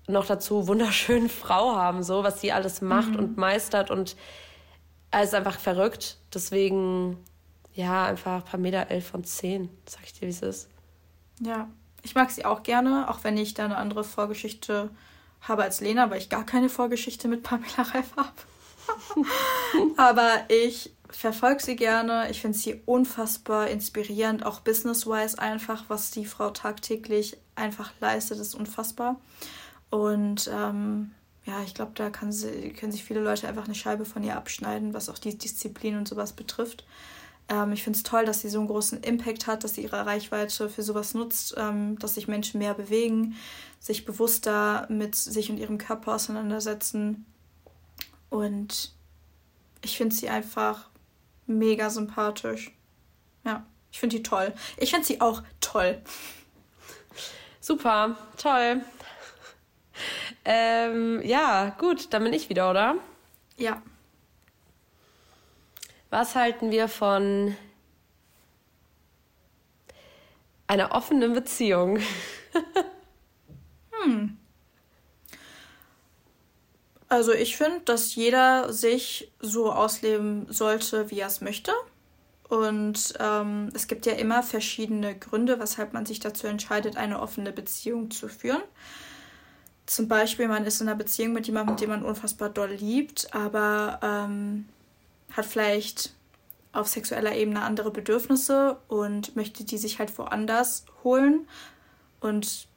noch 0.07 0.27
dazu 0.27 0.67
wunderschönen 0.67 1.29
Frau 1.29 1.77
haben, 1.77 2.03
so 2.03 2.23
was 2.23 2.41
sie 2.41 2.53
alles 2.53 2.81
macht 2.81 3.11
mhm. 3.11 3.19
und 3.19 3.37
meistert 3.37 3.91
und 3.91 4.17
alles 5.11 5.35
einfach 5.35 5.59
verrückt. 5.59 6.19
Deswegen, 6.33 7.19
ja, 7.75 8.07
einfach 8.07 8.45
Pamela 8.45 8.83
11 8.83 9.07
von 9.07 9.25
10, 9.25 9.69
sag 9.87 10.05
ich 10.05 10.15
dir, 10.15 10.23
wie 10.23 10.31
es 10.31 10.43
ist. 10.43 10.69
Ja, 11.41 11.69
ich 12.03 12.15
mag 12.15 12.31
sie 12.31 12.45
auch 12.45 12.63
gerne, 12.63 13.09
auch 13.09 13.25
wenn 13.25 13.37
ich 13.37 13.55
da 13.55 13.65
eine 13.65 13.77
andere 13.77 14.05
Vorgeschichte 14.05 14.91
habe 15.41 15.63
als 15.63 15.81
Lena, 15.81 16.11
weil 16.11 16.19
ich 16.19 16.29
gar 16.29 16.45
keine 16.45 16.69
Vorgeschichte 16.69 17.29
mit 17.29 17.43
Pamela 17.43 17.83
Reif 17.83 18.17
habe. 18.17 18.33
Aber 19.97 20.31
ich 20.49 20.93
verfolge 21.11 21.63
sie 21.63 21.77
gerne. 21.77 22.31
Ich 22.31 22.41
finde 22.41 22.57
sie 22.57 22.83
unfassbar 22.87 23.69
inspirierend, 23.69 24.45
auch 24.45 24.61
business-wise 24.61 25.39
einfach, 25.39 25.85
was 25.89 26.11
die 26.11 26.27
Frau 26.27 26.51
tagtäglich 26.51 27.37
einfach 27.55 27.93
leistet, 28.01 28.39
ist 28.39 28.55
unfassbar. 28.55 29.21
Und 29.91 30.51
ähm, 30.53 31.13
ja, 31.45 31.63
ich 31.63 31.75
glaube, 31.75 31.93
da 31.95 32.11
kann 32.11 32.31
sie, 32.31 32.73
können 32.75 32.93
sich 32.93 33.05
viele 33.05 33.21
Leute 33.21 33.49
einfach 33.49 33.65
eine 33.65 33.75
Scheibe 33.75 34.05
von 34.05 34.23
ihr 34.23 34.37
abschneiden, 34.37 34.93
was 34.93 35.09
auch 35.09 35.19
die 35.19 35.37
Disziplin 35.37 35.97
und 35.97 36.07
sowas 36.07 36.35
betrifft. 36.35 36.85
Ähm, 37.49 37.73
ich 37.73 37.83
finde 37.83 37.97
es 37.97 38.03
toll, 38.03 38.27
dass 38.27 38.43
sie 38.43 38.51
so 38.51 38.59
einen 38.59 38.69
großen 38.69 39.03
Impact 39.03 39.47
hat, 39.47 39.65
dass 39.65 39.75
sie 39.75 39.83
ihre 39.83 40.05
Reichweite 40.05 40.69
für 40.69 40.83
sowas 40.83 41.15
nutzt, 41.15 41.55
ähm, 41.57 41.99
dass 41.99 42.17
sich 42.17 42.29
Menschen 42.29 42.59
mehr 42.59 42.75
bewegen, 42.75 43.35
sich 43.81 44.05
bewusster 44.05 44.87
mit 44.91 45.15
sich 45.15 45.51
und 45.51 45.57
ihrem 45.59 45.79
Körper 45.79 46.15
auseinandersetzen. 46.15 47.25
Und 48.29 48.93
ich 49.83 49.97
finde 49.97 50.15
sie 50.15 50.29
einfach 50.29 50.91
mega 51.49 51.91
sympathisch. 51.91 52.73
Ja, 53.45 53.67
ich 53.91 53.99
finde 53.99 54.17
die 54.17 54.23
toll. 54.23 54.53
Ich 54.77 54.91
finde 54.91 55.07
sie 55.07 55.21
auch 55.21 55.43
toll. 55.61 56.01
Super, 57.61 58.17
toll. 58.37 58.83
Ähm, 60.45 61.21
ja, 61.25 61.71
gut, 61.79 62.13
dann 62.13 62.25
bin 62.25 62.33
ich 62.33 62.49
wieder, 62.49 62.71
oder? 62.71 62.97
Ja. 63.57 63.83
Was 66.11 66.35
halten 66.35 66.71
wir 66.71 66.89
von 66.89 67.55
einer 70.67 70.93
offenen 70.93 71.35
Beziehung? 71.35 71.99
hm. 74.05 74.38
Also 77.09 77.33
ich 77.33 77.57
finde, 77.57 77.81
dass 77.81 78.15
jeder 78.15 78.73
sich 78.73 79.33
so 79.41 79.73
ausleben 79.73 80.47
sollte, 80.51 81.11
wie 81.11 81.21
er 81.21 81.29
es 81.29 81.41
möchte. 81.41 81.73
Und 82.49 83.15
ähm, 83.19 83.71
es 83.75 83.87
gibt 83.87 84.07
ja 84.07 84.15
immer 84.15 84.43
verschiedene 84.43 85.19
Gründe, 85.19 85.61
weshalb 85.61 85.93
man 85.93 86.07
sich 86.07 86.21
dazu 86.21 86.47
entscheidet, 86.47 86.97
eine 86.97 87.21
offene 87.21 87.53
Beziehung 87.53 88.11
zu 88.11 88.29
führen. 88.29 88.63
Zum 89.87 90.09
Beispiel, 90.09 90.49
man 90.49 90.67
ist 90.67 90.81
in 90.81 90.89
einer 90.89 90.97
Beziehung 90.97 91.33
mit 91.33 91.47
jemandem, 91.47 91.77
den 91.77 91.89
man 91.89 92.05
unfassbar 92.05 92.51
doll 92.51 92.71
liebt, 92.71 93.35
aber 93.35 94.01
ähm, 94.03 94.67
hat 95.33 95.47
vielleicht 95.47 96.13
auf 96.73 96.89
sexueller 96.89 97.35
Ebene 97.35 97.63
andere 97.63 97.91
Bedürfnisse 97.91 98.79
und 98.89 99.35
möchte 99.35 99.65
die 99.65 99.79
sich 99.79 99.99
halt 99.99 100.17
woanders 100.19 100.85
holen. 101.05 101.49
Und 102.21 102.69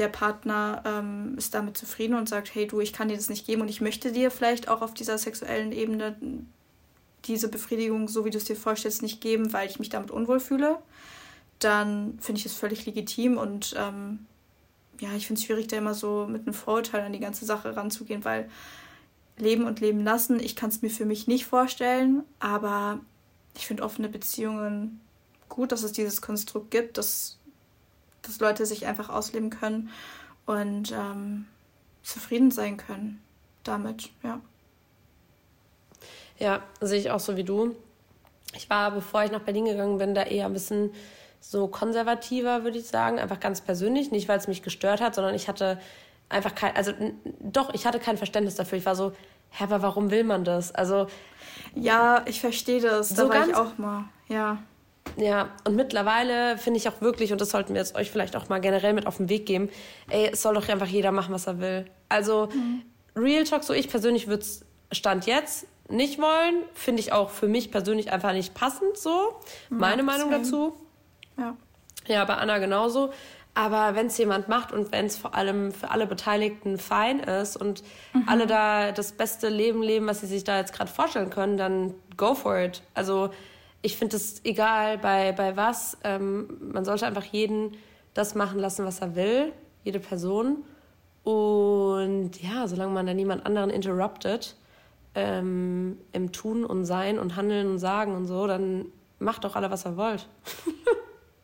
der 0.00 0.08
Partner 0.08 0.82
ähm, 0.86 1.34
ist 1.36 1.54
damit 1.54 1.76
zufrieden 1.76 2.14
und 2.14 2.28
sagt, 2.28 2.54
hey 2.54 2.66
du, 2.66 2.80
ich 2.80 2.92
kann 2.92 3.08
dir 3.08 3.16
das 3.16 3.28
nicht 3.28 3.46
geben 3.46 3.62
und 3.62 3.68
ich 3.68 3.80
möchte 3.80 4.10
dir 4.10 4.30
vielleicht 4.30 4.68
auch 4.68 4.80
auf 4.82 4.94
dieser 4.94 5.18
sexuellen 5.18 5.72
Ebene 5.72 6.16
diese 7.26 7.48
Befriedigung, 7.48 8.08
so 8.08 8.24
wie 8.24 8.30
du 8.30 8.38
es 8.38 8.46
dir 8.46 8.56
vorstellst, 8.56 9.02
nicht 9.02 9.20
geben, 9.20 9.52
weil 9.52 9.68
ich 9.68 9.78
mich 9.78 9.90
damit 9.90 10.10
unwohl 10.10 10.40
fühle, 10.40 10.78
dann 11.58 12.18
finde 12.18 12.38
ich 12.38 12.46
es 12.46 12.54
völlig 12.54 12.86
legitim 12.86 13.36
und 13.36 13.74
ähm, 13.78 14.26
ja, 15.00 15.12
ich 15.14 15.26
finde 15.26 15.38
es 15.38 15.46
schwierig, 15.46 15.68
da 15.68 15.76
immer 15.76 15.94
so 15.94 16.26
mit 16.26 16.46
einem 16.46 16.54
Vorurteil 16.54 17.02
an 17.02 17.12
die 17.12 17.20
ganze 17.20 17.44
Sache 17.44 17.76
ranzugehen, 17.76 18.24
weil 18.24 18.48
leben 19.36 19.64
und 19.64 19.80
leben 19.80 20.02
lassen, 20.02 20.40
ich 20.40 20.56
kann 20.56 20.70
es 20.70 20.80
mir 20.80 20.90
für 20.90 21.04
mich 21.04 21.26
nicht 21.26 21.44
vorstellen, 21.44 22.22
aber 22.38 23.00
ich 23.54 23.66
finde 23.66 23.82
offene 23.82 24.08
Beziehungen 24.08 25.00
gut, 25.48 25.72
dass 25.72 25.82
es 25.82 25.92
dieses 25.92 26.22
Konstrukt 26.22 26.70
gibt, 26.70 26.96
dass, 26.96 27.38
dass 28.30 28.40
Leute 28.40 28.64
sich 28.66 28.86
einfach 28.86 29.08
ausleben 29.08 29.50
können 29.50 29.90
und 30.46 30.92
ähm, 30.92 31.46
zufrieden 32.02 32.50
sein 32.50 32.76
können 32.76 33.20
damit, 33.64 34.10
ja. 34.22 34.40
Ja, 36.38 36.62
sehe 36.80 36.98
ich 36.98 37.10
auch 37.10 37.20
so 37.20 37.36
wie 37.36 37.44
du. 37.44 37.76
Ich 38.54 38.70
war, 38.70 38.90
bevor 38.90 39.24
ich 39.24 39.30
nach 39.30 39.42
Berlin 39.42 39.66
gegangen 39.66 39.98
bin, 39.98 40.14
da 40.14 40.22
eher 40.22 40.46
ein 40.46 40.54
bisschen 40.54 40.90
so 41.40 41.68
konservativer, 41.68 42.64
würde 42.64 42.78
ich 42.78 42.86
sagen. 42.86 43.18
Einfach 43.18 43.40
ganz 43.40 43.60
persönlich. 43.60 44.10
Nicht, 44.10 44.28
weil 44.28 44.38
es 44.38 44.48
mich 44.48 44.62
gestört 44.62 45.00
hat, 45.00 45.14
sondern 45.14 45.34
ich 45.34 45.48
hatte 45.48 45.78
einfach 46.30 46.54
kein, 46.54 46.74
also 46.74 46.92
doch, 47.40 47.74
ich 47.74 47.86
hatte 47.86 47.98
kein 47.98 48.16
Verständnis 48.16 48.54
dafür. 48.54 48.78
Ich 48.78 48.86
war 48.86 48.96
so, 48.96 49.12
hä, 49.50 49.64
aber 49.64 49.82
warum 49.82 50.10
will 50.10 50.24
man 50.24 50.44
das? 50.44 50.74
Also. 50.74 51.08
Ja, 51.74 52.22
ich 52.26 52.40
verstehe 52.40 52.80
das. 52.80 53.10
So 53.10 53.28
da 53.28 53.34
war 53.34 53.48
ich 53.48 53.54
auch 53.54 53.76
mal, 53.76 54.04
ja. 54.28 54.62
Ja, 55.16 55.50
und 55.66 55.76
mittlerweile 55.76 56.56
finde 56.56 56.78
ich 56.78 56.88
auch 56.88 57.00
wirklich, 57.00 57.32
und 57.32 57.40
das 57.40 57.50
sollten 57.50 57.74
wir 57.74 57.80
jetzt 57.80 57.94
euch 57.94 58.10
vielleicht 58.10 58.36
auch 58.36 58.48
mal 58.48 58.60
generell 58.60 58.92
mit 58.92 59.06
auf 59.06 59.16
den 59.16 59.28
Weg 59.28 59.46
geben, 59.46 59.68
ey, 60.08 60.30
es 60.32 60.42
soll 60.42 60.54
doch 60.54 60.68
einfach 60.68 60.86
jeder 60.86 61.12
machen, 61.12 61.34
was 61.34 61.46
er 61.46 61.60
will. 61.60 61.86
Also, 62.08 62.48
mhm. 62.52 62.82
Real 63.16 63.44
Talk, 63.44 63.64
so 63.64 63.72
ich 63.74 63.88
persönlich 63.88 64.28
würde 64.28 64.42
es 64.42 64.64
Stand 64.92 65.26
jetzt 65.26 65.66
nicht 65.88 66.20
wollen. 66.20 66.62
Finde 66.74 67.00
ich 67.00 67.12
auch 67.12 67.30
für 67.30 67.48
mich 67.48 67.70
persönlich 67.70 68.12
einfach 68.12 68.32
nicht 68.32 68.54
passend 68.54 68.96
so. 68.96 69.34
Meine 69.68 69.98
ja, 69.98 70.02
Meinung 70.02 70.30
dazu. 70.30 70.74
Ja. 71.36 71.56
Ja, 72.06 72.24
bei 72.24 72.34
Anna 72.34 72.58
genauso. 72.58 73.12
Aber 73.54 73.96
wenn 73.96 74.06
es 74.06 74.16
jemand 74.16 74.48
macht 74.48 74.72
und 74.72 74.92
wenn 74.92 75.06
es 75.06 75.16
vor 75.16 75.34
allem 75.34 75.72
für 75.72 75.90
alle 75.90 76.06
Beteiligten 76.06 76.78
fein 76.78 77.20
ist 77.20 77.56
und 77.56 77.82
mhm. 78.14 78.24
alle 78.26 78.46
da 78.46 78.92
das 78.92 79.12
beste 79.12 79.48
Leben 79.48 79.82
leben, 79.82 80.06
was 80.06 80.20
sie 80.20 80.26
sich 80.26 80.44
da 80.44 80.58
jetzt 80.58 80.72
gerade 80.72 80.90
vorstellen 80.90 81.30
können, 81.30 81.56
dann 81.56 81.94
go 82.16 82.34
for 82.34 82.58
it. 82.58 82.82
Also 82.94 83.30
ich 83.82 83.96
finde 83.96 84.16
es 84.16 84.44
egal 84.44 84.98
bei, 84.98 85.32
bei 85.32 85.56
was. 85.56 85.96
Ähm, 86.04 86.58
man 86.72 86.84
sollte 86.84 87.06
einfach 87.06 87.24
jeden 87.24 87.76
das 88.14 88.34
machen 88.34 88.58
lassen, 88.58 88.84
was 88.84 89.00
er 89.00 89.14
will, 89.14 89.52
jede 89.84 90.00
Person. 90.00 90.64
Und 91.22 92.42
ja, 92.42 92.66
solange 92.66 92.92
man 92.92 93.06
da 93.06 93.14
niemand 93.14 93.46
anderen 93.46 93.70
interruptet 93.70 94.56
ähm, 95.14 95.98
im 96.12 96.32
Tun 96.32 96.64
und 96.64 96.84
Sein 96.84 97.18
und 97.18 97.36
Handeln 97.36 97.68
und 97.68 97.78
Sagen 97.78 98.14
und 98.14 98.26
so, 98.26 98.46
dann 98.46 98.86
macht 99.18 99.44
doch 99.44 99.56
alle, 99.56 99.70
was 99.70 99.84
er 99.84 99.96
wollt. 99.96 100.28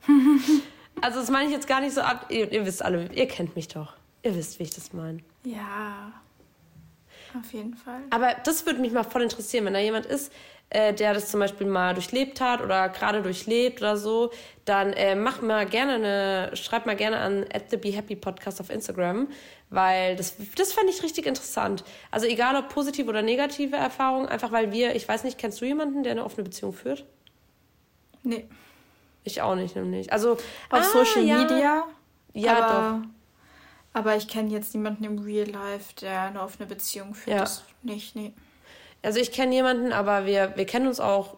also 1.00 1.20
das 1.20 1.30
meine 1.30 1.46
ich 1.46 1.52
jetzt 1.52 1.68
gar 1.68 1.80
nicht 1.80 1.94
so 1.94 2.00
ab. 2.00 2.26
Ihr, 2.30 2.50
ihr, 2.52 2.64
wisst 2.64 2.84
alle, 2.84 3.12
ihr 3.12 3.28
kennt 3.28 3.54
mich 3.56 3.68
doch. 3.68 3.94
Ihr 4.22 4.34
wisst, 4.34 4.58
wie 4.58 4.64
ich 4.64 4.70
das 4.70 4.92
meine. 4.92 5.20
Ja, 5.44 6.12
auf 7.38 7.52
jeden 7.52 7.74
Fall. 7.74 8.02
Aber 8.10 8.34
das 8.44 8.66
würde 8.66 8.80
mich 8.80 8.92
mal 8.92 9.04
voll 9.04 9.22
interessieren, 9.22 9.64
wenn 9.66 9.74
da 9.74 9.80
jemand 9.80 10.06
ist, 10.06 10.32
äh, 10.70 10.92
der 10.92 11.14
das 11.14 11.30
zum 11.30 11.40
Beispiel 11.40 11.66
mal 11.66 11.94
durchlebt 11.94 12.40
hat 12.40 12.60
oder 12.60 12.88
gerade 12.88 13.22
durchlebt 13.22 13.80
oder 13.80 13.96
so, 13.96 14.32
dann 14.64 14.92
äh, 14.94 15.14
mach 15.14 15.40
mal 15.40 15.64
gerne 15.66 15.94
eine, 15.94 16.56
schreib 16.56 16.86
mal 16.86 16.96
gerne 16.96 17.18
an 17.18 17.44
at 17.52 17.70
the 17.70 17.76
Be 17.76 17.90
Happy 17.90 18.16
Podcast 18.16 18.60
auf 18.60 18.70
Instagram, 18.70 19.28
weil 19.70 20.16
das, 20.16 20.36
das 20.56 20.72
fand 20.72 20.90
ich 20.90 21.02
richtig 21.02 21.26
interessant. 21.26 21.84
Also 22.10 22.26
egal 22.26 22.56
ob 22.56 22.68
positive 22.68 23.08
oder 23.08 23.22
negative 23.22 23.76
Erfahrungen, 23.76 24.26
einfach 24.26 24.50
weil 24.50 24.72
wir, 24.72 24.96
ich 24.96 25.08
weiß 25.08 25.22
nicht, 25.24 25.38
kennst 25.38 25.60
du 25.60 25.64
jemanden, 25.64 26.02
der 26.02 26.12
eine 26.12 26.24
offene 26.24 26.42
Beziehung 26.44 26.72
führt? 26.72 27.04
Nee. 28.24 28.48
Ich 29.22 29.42
auch 29.42 29.54
nicht, 29.54 29.74
nämlich. 29.76 30.12
Also 30.12 30.32
auf 30.32 30.40
ah, 30.70 30.82
Social 30.82 31.24
ja. 31.24 31.38
Media. 31.38 31.84
Ja, 32.32 32.56
aber, 32.56 32.98
doch. 32.98 33.08
Aber 33.92 34.16
ich 34.16 34.28
kenne 34.28 34.50
jetzt 34.50 34.74
niemanden 34.74 35.04
im 35.04 35.18
Real 35.18 35.48
Life, 35.48 35.94
der 36.00 36.22
eine 36.22 36.42
offene 36.42 36.66
Beziehung 36.66 37.14
führt. 37.14 37.36
Ja. 37.36 37.40
Das 37.40 37.64
nicht, 37.82 38.14
nee. 38.14 38.32
Also 39.02 39.20
ich 39.20 39.30
kenne 39.30 39.54
jemanden, 39.54 39.92
aber 39.92 40.26
wir, 40.26 40.56
wir 40.56 40.66
kennen 40.66 40.88
uns 40.88 40.98
auch 40.98 41.36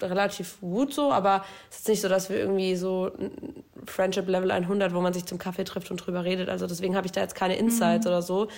relativ 0.00 0.60
gut 0.60 0.94
so, 0.94 1.10
aber 1.10 1.44
es 1.70 1.78
ist 1.78 1.88
nicht 1.88 2.00
so, 2.00 2.08
dass 2.08 2.30
wir 2.30 2.38
irgendwie 2.38 2.76
so 2.76 3.10
Friendship 3.84 4.28
Level 4.28 4.50
100, 4.50 4.94
wo 4.94 5.00
man 5.00 5.12
sich 5.12 5.26
zum 5.26 5.38
Kaffee 5.38 5.64
trifft 5.64 5.90
und 5.90 5.96
drüber 5.96 6.24
redet. 6.24 6.48
Also 6.48 6.66
deswegen 6.66 6.96
habe 6.96 7.06
ich 7.06 7.12
da 7.12 7.20
jetzt 7.20 7.34
keine 7.34 7.56
Insights 7.56 8.04
mhm. 8.04 8.10
oder 8.10 8.22
so. 8.22 8.48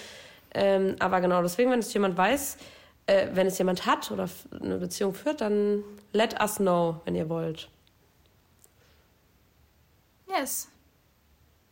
Ähm, 0.55 0.96
aber 0.98 1.20
genau, 1.20 1.40
deswegen, 1.42 1.70
wenn 1.70 1.78
es 1.78 1.92
jemand 1.94 2.16
weiß, 2.16 2.59
äh, 3.07 3.28
wenn 3.33 3.46
es 3.46 3.59
jemand 3.59 3.87
hat 3.87 4.11
oder 4.11 4.28
eine 4.61 4.78
Beziehung 4.78 5.14
führt, 5.14 5.40
dann 5.40 5.83
let 6.12 6.40
us 6.40 6.57
know, 6.57 7.00
wenn 7.05 7.14
ihr 7.14 7.28
wollt. 7.28 7.68
Yes. 10.28 10.68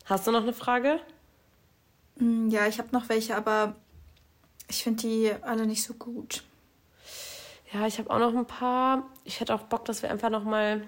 Hast 0.06 0.26
du 0.26 0.32
noch 0.32 0.42
eine 0.42 0.52
Frage? 0.52 1.00
Mm, 2.16 2.48
ja, 2.48 2.66
ich 2.66 2.78
habe 2.78 2.88
noch 2.92 3.08
welche, 3.08 3.36
aber 3.36 3.76
ich 4.68 4.82
finde 4.82 5.02
die 5.02 5.32
alle 5.42 5.66
nicht 5.66 5.82
so 5.82 5.94
gut. 5.94 6.42
Ja, 7.72 7.86
ich 7.86 7.98
habe 7.98 8.10
auch 8.10 8.18
noch 8.18 8.34
ein 8.34 8.46
paar. 8.46 9.04
Ich 9.24 9.40
hätte 9.40 9.54
auch 9.54 9.62
Bock, 9.62 9.84
dass 9.84 10.02
wir 10.02 10.10
einfach 10.10 10.30
noch 10.30 10.44
mal, 10.44 10.82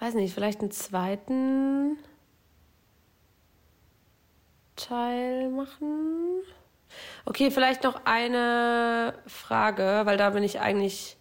weiß 0.00 0.14
nicht, 0.14 0.32
vielleicht 0.32 0.60
einen 0.60 0.70
zweiten 0.70 1.98
Teil 4.74 5.50
machen. 5.50 6.42
Okay, 7.26 7.50
vielleicht 7.50 7.82
noch 7.82 8.04
eine 8.04 9.18
Frage, 9.26 10.02
weil 10.04 10.16
da 10.16 10.30
bin 10.30 10.42
ich 10.42 10.60
eigentlich. 10.60 11.16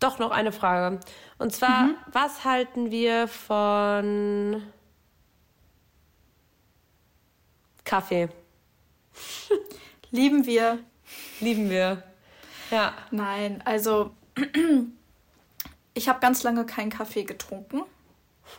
Doch 0.00 0.18
noch 0.18 0.30
eine 0.30 0.52
Frage. 0.52 1.00
Und 1.38 1.52
zwar, 1.54 1.84
mhm. 1.84 1.96
was 2.12 2.44
halten 2.44 2.90
wir 2.90 3.28
von 3.28 4.62
Kaffee? 7.84 8.28
Lieben 10.10 10.44
wir. 10.44 10.80
Lieben 11.40 11.70
wir. 11.70 12.02
Ja. 12.70 12.94
Nein, 13.10 13.62
also 13.64 14.12
ich 15.94 16.08
habe 16.08 16.20
ganz 16.20 16.42
lange 16.42 16.66
keinen 16.66 16.90
Kaffee 16.90 17.24
getrunken. 17.24 17.82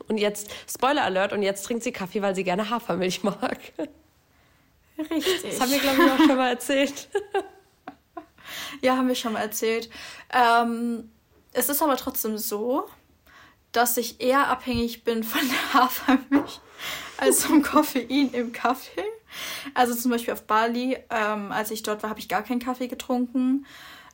Und 0.07 0.17
jetzt, 0.17 0.51
Spoiler 0.69 1.03
Alert, 1.03 1.33
und 1.33 1.43
jetzt 1.43 1.63
trinkt 1.63 1.83
sie 1.83 1.91
Kaffee, 1.91 2.21
weil 2.21 2.35
sie 2.35 2.43
gerne 2.43 2.69
Hafermilch 2.69 3.23
mag. 3.23 3.59
Richtig. 4.97 5.41
Das 5.43 5.61
haben 5.61 5.71
wir, 5.71 5.79
glaube 5.79 6.03
ich, 6.03 6.11
auch 6.11 6.17
schon 6.17 6.35
mal 6.35 6.49
erzählt. 6.49 7.07
ja, 8.81 8.97
haben 8.97 9.07
wir 9.07 9.15
schon 9.15 9.33
mal 9.33 9.41
erzählt. 9.41 9.89
Ähm, 10.33 11.11
es 11.53 11.69
ist 11.69 11.81
aber 11.81 11.97
trotzdem 11.97 12.37
so, 12.37 12.89
dass 13.71 13.97
ich 13.97 14.19
eher 14.19 14.47
abhängig 14.47 15.03
bin 15.03 15.23
von 15.23 15.41
der 15.47 15.73
Hafermilch 15.81 16.59
als 17.17 17.45
vom 17.45 17.61
Koffein 17.61 18.31
im 18.33 18.51
Kaffee. 18.51 19.03
Also 19.73 19.95
zum 19.95 20.11
Beispiel 20.11 20.33
auf 20.33 20.43
Bali, 20.43 20.97
ähm, 21.09 21.51
als 21.51 21.71
ich 21.71 21.83
dort 21.83 22.03
war, 22.03 22.09
habe 22.09 22.19
ich 22.19 22.29
gar 22.29 22.43
keinen 22.43 22.59
Kaffee 22.59 22.87
getrunken. 22.87 23.65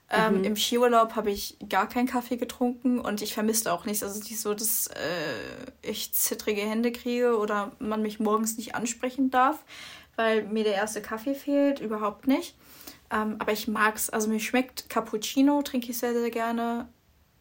Ähm, 0.09 0.39
mhm. 0.39 0.43
Im 0.43 0.55
Skiurlaub 0.55 1.15
habe 1.15 1.31
ich 1.31 1.57
gar 1.69 1.89
keinen 1.89 2.07
Kaffee 2.07 2.37
getrunken 2.37 2.99
und 2.99 3.21
ich 3.21 3.33
vermisste 3.33 3.73
auch 3.73 3.85
nichts. 3.85 4.03
Also 4.03 4.19
nicht 4.19 4.39
so, 4.39 4.53
dass 4.53 4.87
äh, 4.87 5.71
ich 5.81 6.13
zittrige 6.13 6.61
Hände 6.61 6.91
kriege 6.91 7.37
oder 7.37 7.71
man 7.79 8.01
mich 8.01 8.19
morgens 8.19 8.57
nicht 8.57 8.75
ansprechen 8.75 9.31
darf, 9.31 9.63
weil 10.15 10.43
mir 10.43 10.63
der 10.63 10.75
erste 10.75 11.01
Kaffee 11.01 11.33
fehlt. 11.33 11.79
Überhaupt 11.79 12.27
nicht. 12.27 12.55
Ähm, 13.11 13.37
aber 13.39 13.53
ich 13.53 13.67
mag 13.67 13.95
es. 13.95 14.09
Also 14.09 14.27
mir 14.27 14.39
schmeckt 14.39 14.89
Cappuccino, 14.89 15.61
trinke 15.63 15.89
ich 15.89 15.97
sehr, 15.97 16.13
sehr 16.13 16.29
gerne. 16.29 16.87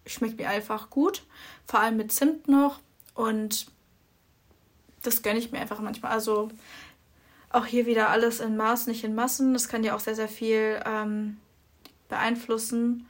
Schmeckt 0.06 0.38
mir 0.38 0.48
einfach 0.48 0.88
gut. 0.88 1.24
Vor 1.66 1.80
allem 1.80 1.96
mit 1.96 2.12
Zimt 2.12 2.48
noch. 2.48 2.80
Und 3.14 3.66
das 5.02 5.22
gönne 5.22 5.38
ich 5.38 5.52
mir 5.52 5.60
einfach 5.60 5.80
manchmal. 5.80 6.12
Also 6.12 6.48
auch 7.52 7.66
hier 7.66 7.86
wieder 7.86 8.10
alles 8.10 8.40
in 8.40 8.56
Maß, 8.56 8.86
nicht 8.86 9.04
in 9.04 9.14
Massen. 9.14 9.52
Das 9.52 9.68
kann 9.68 9.84
ja 9.84 9.94
auch 9.94 10.00
sehr, 10.00 10.14
sehr 10.14 10.28
viel 10.28 10.80
ähm, 10.86 11.38
beeinflussen. 12.08 13.06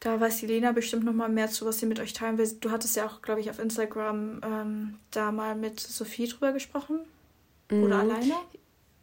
Da 0.00 0.20
weiß 0.20 0.38
die 0.38 0.46
Lena 0.46 0.72
bestimmt 0.72 1.04
noch 1.04 1.12
mal 1.12 1.28
mehr 1.28 1.48
zu, 1.48 1.66
was 1.66 1.78
sie 1.78 1.86
mit 1.86 1.98
euch 1.98 2.12
teilen 2.12 2.38
will. 2.38 2.48
Du 2.60 2.70
hattest 2.70 2.94
ja 2.96 3.06
auch, 3.06 3.20
glaube 3.20 3.40
ich, 3.40 3.50
auf 3.50 3.58
Instagram 3.58 4.40
ähm, 4.44 4.98
da 5.10 5.32
mal 5.32 5.56
mit 5.56 5.80
Sophie 5.80 6.28
drüber 6.28 6.52
gesprochen. 6.52 7.00
Mhm. 7.70 7.82
Oder 7.82 7.98
alleine? 8.00 8.34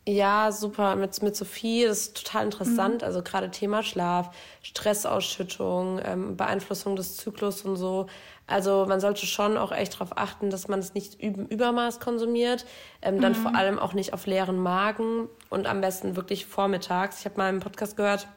Ja, 0.07 0.51
super. 0.51 0.95
Mit, 0.95 1.21
mit 1.23 1.35
Sophie, 1.35 1.85
das 1.85 1.99
ist 1.99 2.23
total 2.23 2.45
interessant. 2.45 3.01
Mhm. 3.01 3.07
Also 3.07 3.23
gerade 3.23 3.49
Thema 3.49 3.81
Schlaf, 3.81 4.29
Stressausschüttung, 4.61 5.99
ähm, 6.03 6.37
Beeinflussung 6.37 6.95
des 6.95 7.17
Zyklus 7.17 7.63
und 7.63 7.75
so. 7.75 8.05
Also 8.45 8.85
man 8.87 8.99
sollte 8.99 9.25
schon 9.25 9.57
auch 9.57 9.71
echt 9.71 9.95
darauf 9.95 10.15
achten, 10.15 10.51
dass 10.51 10.67
man 10.67 10.79
es 10.79 10.93
nicht 10.93 11.19
im 11.19 11.47
Übermaß 11.47 11.99
konsumiert. 11.99 12.65
Ähm, 13.01 13.19
dann 13.19 13.31
mhm. 13.31 13.37
vor 13.37 13.55
allem 13.55 13.79
auch 13.79 13.93
nicht 13.93 14.13
auf 14.13 14.27
leeren 14.27 14.59
Magen 14.59 15.27
und 15.49 15.65
am 15.65 15.81
besten 15.81 16.15
wirklich 16.15 16.45
vormittags. 16.45 17.19
Ich 17.19 17.25
habe 17.25 17.37
mal 17.37 17.49
einen 17.49 17.59
Podcast 17.59 17.97
gehört, 17.97 18.27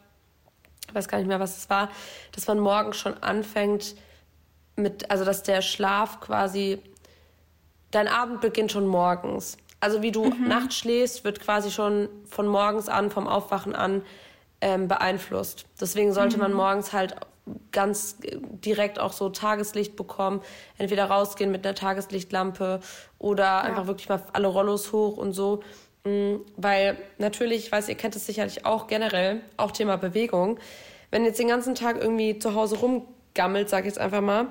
ich 0.89 0.95
weiß 0.95 1.09
gar 1.09 1.19
nicht 1.19 1.27
mehr, 1.27 1.41
was 1.41 1.59
es 1.59 1.69
war, 1.69 1.91
dass 2.33 2.47
man 2.47 2.59
morgens 2.59 2.97
schon 2.97 3.23
anfängt 3.23 3.95
mit, 4.75 5.11
also 5.11 5.27
dass 5.27 5.43
der 5.43 5.61
Schlaf 5.61 6.21
quasi, 6.21 6.81
dein 7.91 8.09
Abend 8.09 8.41
beginnt 8.41 8.73
schon 8.73 8.87
morgens. 8.87 9.59
Also 9.81 10.03
wie 10.03 10.13
du 10.13 10.25
mhm. 10.25 10.49
nachts 10.49 10.77
schläfst, 10.77 11.25
wird 11.25 11.41
quasi 11.41 11.71
schon 11.71 12.09
von 12.27 12.47
morgens 12.49 12.89
an, 12.89 13.11
vom 13.11 13.29
Aufwachen 13.29 13.75
an 13.75 14.03
ähm, 14.61 14.89
beeinflusst. 14.89 15.67
Deswegen 15.81 16.13
sollte 16.13 16.37
mhm. 16.37 16.43
man 16.43 16.53
morgens 16.53 16.93
halt 16.93 17.17
ganz 17.73 18.19
direkt 18.21 18.99
auch 18.99 19.13
so 19.13 19.29
Tageslicht 19.31 19.97
bekommen. 19.97 20.43
Entweder 20.77 21.07
rausgehen 21.07 21.51
mit 21.51 21.67
einer 21.67 21.75
Tageslichtlampe 21.75 22.81
oder 23.19 23.45
ja. 23.45 23.61
einfach 23.61 23.87
wirklich 23.87 24.09
mal 24.09 24.23
alle 24.33 24.49
Rollos 24.49 24.93
hoch 24.93 25.17
und 25.17 25.33
so. 25.33 25.63
Mm, 26.05 26.37
weil 26.57 26.97
natürlich, 27.19 27.67
ich 27.67 27.73
weiß, 27.73 27.89
ihr 27.89 27.95
kennt 27.95 28.17
es 28.17 28.27
sicherlich 28.27 28.67
auch 28.67 28.87
generell, 28.87 29.41
auch 29.57 29.71
Thema 29.71 29.97
Bewegung. 29.97 30.59
Wenn 31.11 31.25
jetzt 31.25 31.39
den 31.39 31.49
ganzen 31.49 31.75
Tag 31.75 31.97
irgendwie 31.97 32.39
zu 32.39 32.55
Hause 32.55 32.77
rumgammelt, 32.77 33.69
sag 33.69 33.81
ich 33.81 33.87
jetzt 33.87 33.99
einfach 33.99 34.21
mal, 34.21 34.49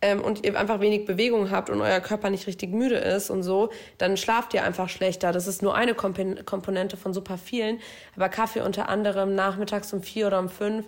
ähm, 0.00 0.22
und 0.22 0.44
ihr 0.44 0.58
einfach 0.58 0.80
wenig 0.80 1.06
Bewegung 1.06 1.50
habt 1.50 1.70
und 1.70 1.80
euer 1.80 2.00
Körper 2.00 2.30
nicht 2.30 2.46
richtig 2.46 2.72
müde 2.72 2.96
ist 2.96 3.30
und 3.30 3.42
so, 3.42 3.70
dann 3.98 4.16
schlaft 4.16 4.54
ihr 4.54 4.62
einfach 4.62 4.88
schlechter. 4.88 5.32
Das 5.32 5.46
ist 5.46 5.62
nur 5.62 5.74
eine 5.74 5.94
Komponente 5.94 6.96
von 6.96 7.12
super 7.12 7.38
vielen. 7.38 7.80
Aber 8.16 8.28
Kaffee 8.28 8.60
unter 8.60 8.88
anderem 8.88 9.34
nachmittags 9.34 9.92
um 9.92 10.02
vier 10.02 10.28
oder 10.28 10.38
um 10.38 10.48
fünf, 10.48 10.86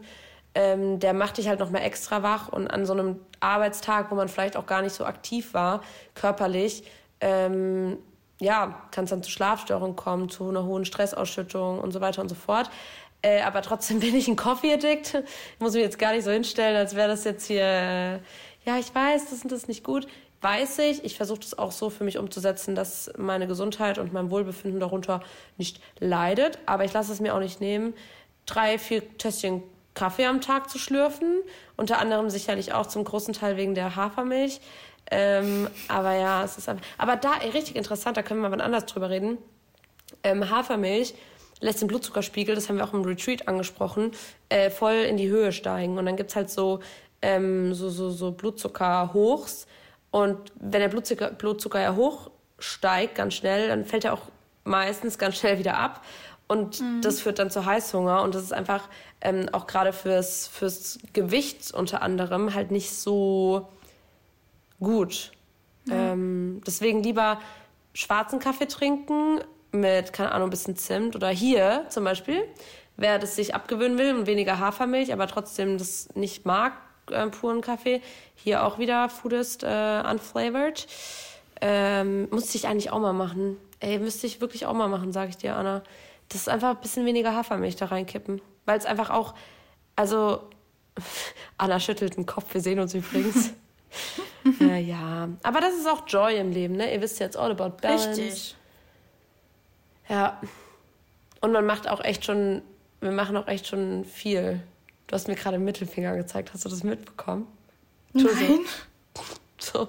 ähm, 0.55 0.99
der 1.01 1.13
macht 1.13 1.39
dich 1.39 1.49
halt 1.49 1.61
nochmal 1.61 1.83
extra 1.83 2.23
wach 2.23 2.49
und 2.49 2.69
an 2.69 2.87
so 2.87 2.93
einem 2.93 3.21
Arbeitstag, 3.41 4.11
wo 4.11 4.15
man 4.15 4.29
vielleicht 4.29 4.57
auch 4.57 4.67
gar 4.67 4.83
nicht 4.83 4.95
so 4.95 5.05
aktiv 5.05 5.55
war, 5.55 5.83
körperlich, 6.15 6.85
ähm, 7.21 7.99
ja, 8.41 8.83
kann 8.91 9.05
es 9.05 9.11
dann 9.11 9.23
zu 9.23 9.31
Schlafstörungen 9.31 9.97
kommen, 9.97 10.29
zu 10.29 10.49
einer 10.49 10.65
hohen 10.65 10.85
Stressausschüttung 10.85 11.79
und 11.79 11.93
so 11.93 12.01
weiter 12.01 12.23
und 12.23 12.29
so 12.29 12.35
fort. 12.35 12.71
Äh, 13.23 13.43
aber 13.43 13.63
trotzdem 13.63 14.01
bin 14.01 14.15
ich 14.15 14.29
ein 14.29 14.37
Coffee-Addict. 14.37 15.23
Muss 15.59 15.75
mich 15.75 15.83
jetzt 15.83 15.99
gar 15.99 16.13
nicht 16.13 16.25
so 16.25 16.31
hinstellen, 16.31 16.77
als 16.77 16.97
wäre 16.97 17.09
das 17.09 17.25
jetzt 17.25 17.47
hier, 17.47 17.65
äh, 17.65 18.19
ja, 18.71 18.79
ich 18.79 18.95
weiß, 18.95 19.31
das 19.31 19.43
das 19.43 19.69
nicht 19.69 19.83
gut. 19.83 20.07
Weiß 20.43 20.79
ich. 20.79 21.05
Ich 21.05 21.17
versuche 21.17 21.41
das 21.41 21.59
auch 21.59 21.73
so 21.73 21.91
für 21.91 22.05
mich 22.05 22.19
umzusetzen, 22.19 22.75
dass 22.75 23.11
meine 23.19 23.47
Gesundheit 23.47 23.99
und 23.99 24.13
mein 24.13 24.31
Wohlbefinden 24.31 24.81
darunter 24.81 25.23
nicht 25.59 25.81
leidet. 25.99 26.59
Aber 26.67 26.85
ich 26.85 26.93
lasse 26.93 27.13
es 27.13 27.21
mir 27.21 27.35
auch 27.35 27.41
nicht 27.41 27.61
nehmen, 27.61 27.95
drei, 28.47 28.79
vier 28.79 29.19
Tässchen 29.19 29.63
Kaffee 29.95 30.27
am 30.27 30.41
Tag 30.41 30.71
zu 30.71 30.79
schlürfen. 30.79 31.41
Unter 31.77 31.99
anderem 31.99 32.31
sicherlich 32.31 32.73
auch 32.73 32.87
zum 32.87 33.05
großen 33.05 33.35
Teil 33.35 33.57
wegen 33.57 33.75
der 33.75 33.97
Hafermilch. 33.97 34.61
Ähm, 35.11 35.69
aber 35.89 36.15
ja, 36.15 36.45
es 36.45 36.57
ist 36.57 36.69
einfach. 36.69 36.87
Aber 36.97 37.17
da, 37.17 37.33
ey, 37.43 37.51
richtig 37.51 37.75
interessant, 37.75 38.17
da 38.17 38.23
können 38.23 38.41
wir 38.41 38.49
mal 38.49 38.61
anders 38.61 38.87
drüber 38.87 39.11
reden. 39.11 39.37
Ähm, 40.23 40.49
Hafermilch 40.49 41.15
lässt 41.61 41.83
den 41.83 41.89
Blutzuckerspiegel, 41.89 42.55
das 42.55 42.69
haben 42.69 42.77
wir 42.77 42.85
auch 42.85 42.95
im 42.95 43.03
Retreat 43.03 43.49
angesprochen, 43.49 44.13
äh, 44.49 44.71
voll 44.71 44.95
in 44.95 45.17
die 45.17 45.29
Höhe 45.29 45.53
steigen. 45.53 45.99
Und 45.99 46.07
dann 46.07 46.17
gibt 46.17 46.31
es 46.31 46.37
halt 46.37 46.51
so, 46.51 46.81
ähm, 47.23 47.75
so, 47.75 47.91
so, 47.91 48.11
so 48.11 48.33
Blutzuckerhochs. 48.33 49.67
Und 50.11 50.39
wenn 50.57 50.81
der 50.81 50.89
Blutzucker, 50.89 51.31
Blutzucker 51.31 51.81
ja 51.81 51.95
hoch 51.95 52.31
steigt, 52.59 53.15
ganz 53.15 53.35
schnell, 53.35 53.69
dann 53.69 53.85
fällt 53.85 54.05
er 54.05 54.15
auch 54.15 54.23
meistens 54.65 55.19
ganz 55.19 55.37
schnell 55.37 55.59
wieder 55.59 55.79
ab. 55.79 56.05
Und 56.49 56.81
mhm. 56.81 57.01
das 57.03 57.21
führt 57.21 57.39
dann 57.39 57.51
zu 57.51 57.65
Heißhunger. 57.65 58.23
Und 58.23 58.35
das 58.35 58.43
ist 58.43 58.53
einfach 58.53 58.89
ähm, 59.21 59.49
auch 59.53 59.67
gerade 59.67 59.93
fürs, 59.93 60.49
fürs 60.49 60.99
Gewicht 61.13 61.73
unter 61.73 62.03
anderem 62.03 62.55
halt 62.55 62.71
nicht 62.71 62.93
so 62.93 63.69
gut. 64.81 65.33
Mhm. 65.85 65.93
Ähm, 65.93 66.61
deswegen 66.67 67.03
lieber 67.03 67.41
schwarzen 67.95 68.39
Kaffee 68.41 68.67
trinken 68.67 69.41
mit, 69.73 70.13
keine 70.13 70.33
Ahnung, 70.33 70.49
ein 70.49 70.51
bisschen 70.51 70.77
Zimt. 70.77 71.15
Oder 71.15 71.29
hier 71.29 71.87
zum 71.89 72.05
Beispiel, 72.05 72.43
wer 72.97 73.19
das 73.19 73.37
sich 73.37 73.55
abgewöhnen 73.55 73.99
will 73.99 74.15
und 74.15 74.27
weniger 74.27 74.59
Hafermilch, 74.59 75.13
aber 75.13 75.27
trotzdem 75.29 75.79
das 75.79 76.09
nicht 76.15 76.47
mag, 76.47 76.73
äh, 77.11 77.27
puren 77.29 77.61
Kaffee. 77.61 78.03
Hier 78.35 78.65
auch 78.65 78.79
wieder 78.79 79.09
Foodist 79.09 79.63
äh, 79.63 80.03
unflavored. 80.11 80.87
Ähm, 81.61 82.29
musste 82.31 82.57
ich 82.57 82.67
eigentlich 82.67 82.91
auch 82.91 83.01
mal 83.01 83.13
machen. 83.13 83.57
Ey, 83.81 83.99
müsste 83.99 84.27
ich 84.27 84.41
wirklich 84.41 84.67
auch 84.67 84.75
mal 84.75 84.89
machen, 84.89 85.13
sage 85.13 85.31
ich 85.31 85.37
dir, 85.37 85.57
Anna 85.57 85.83
das 86.31 86.43
ist 86.43 86.49
einfach 86.49 86.71
ein 86.71 86.81
bisschen 86.81 87.05
weniger 87.05 87.35
Hafermilch 87.35 87.77
da 87.77 87.87
reinkippen. 87.87 88.41
Weil 88.65 88.79
es 88.79 88.87
einfach 88.87 89.11
auch, 89.11 89.35
also, 89.97 90.49
Anna 91.59 91.79
schüttelt 91.79 92.17
den 92.17 92.25
Kopf, 92.25 92.55
wir 92.55 92.61
sehen 92.61 92.81
uns 92.81 92.95
übrigens. 92.95 93.53
ja, 94.61 94.77
ja. 94.77 95.29
Aber 95.43 95.61
das 95.61 95.75
ist 95.75 95.89
auch 95.89 96.05
Joy 96.07 96.39
im 96.39 96.53
Leben, 96.53 96.77
ne? 96.77 96.93
Ihr 96.93 97.01
wisst 97.03 97.19
jetzt 97.19 97.37
all 97.37 97.51
about 97.51 97.77
balance. 97.83 98.11
Richtig. 98.11 98.57
Ja. 100.09 100.41
Und 101.41 101.53
man 101.53 101.67
macht 101.67 101.89
auch 101.89 102.03
echt 102.03 102.25
schon, 102.25 102.63
wir 103.01 103.13
machen 103.13 103.37
auch 103.37 103.49
echt 103.49 103.67
schon 103.67 104.05
viel. 104.05 104.61
Du 105.11 105.15
hast 105.17 105.27
mir 105.27 105.35
gerade 105.35 105.59
Mittelfinger 105.59 106.17
gezeigt. 106.17 106.53
Hast 106.55 106.65
du 106.65 106.69
das 106.69 106.85
mitbekommen? 106.85 107.49
Nein. 108.13 108.61
So. 109.59 109.89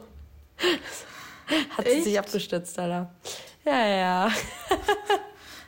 Hat 1.77 1.87
sie 1.87 2.01
sich 2.01 2.19
abgestützt, 2.19 2.77
Alter. 2.77 3.09
Ja, 3.63 3.87
ja. 3.87 4.31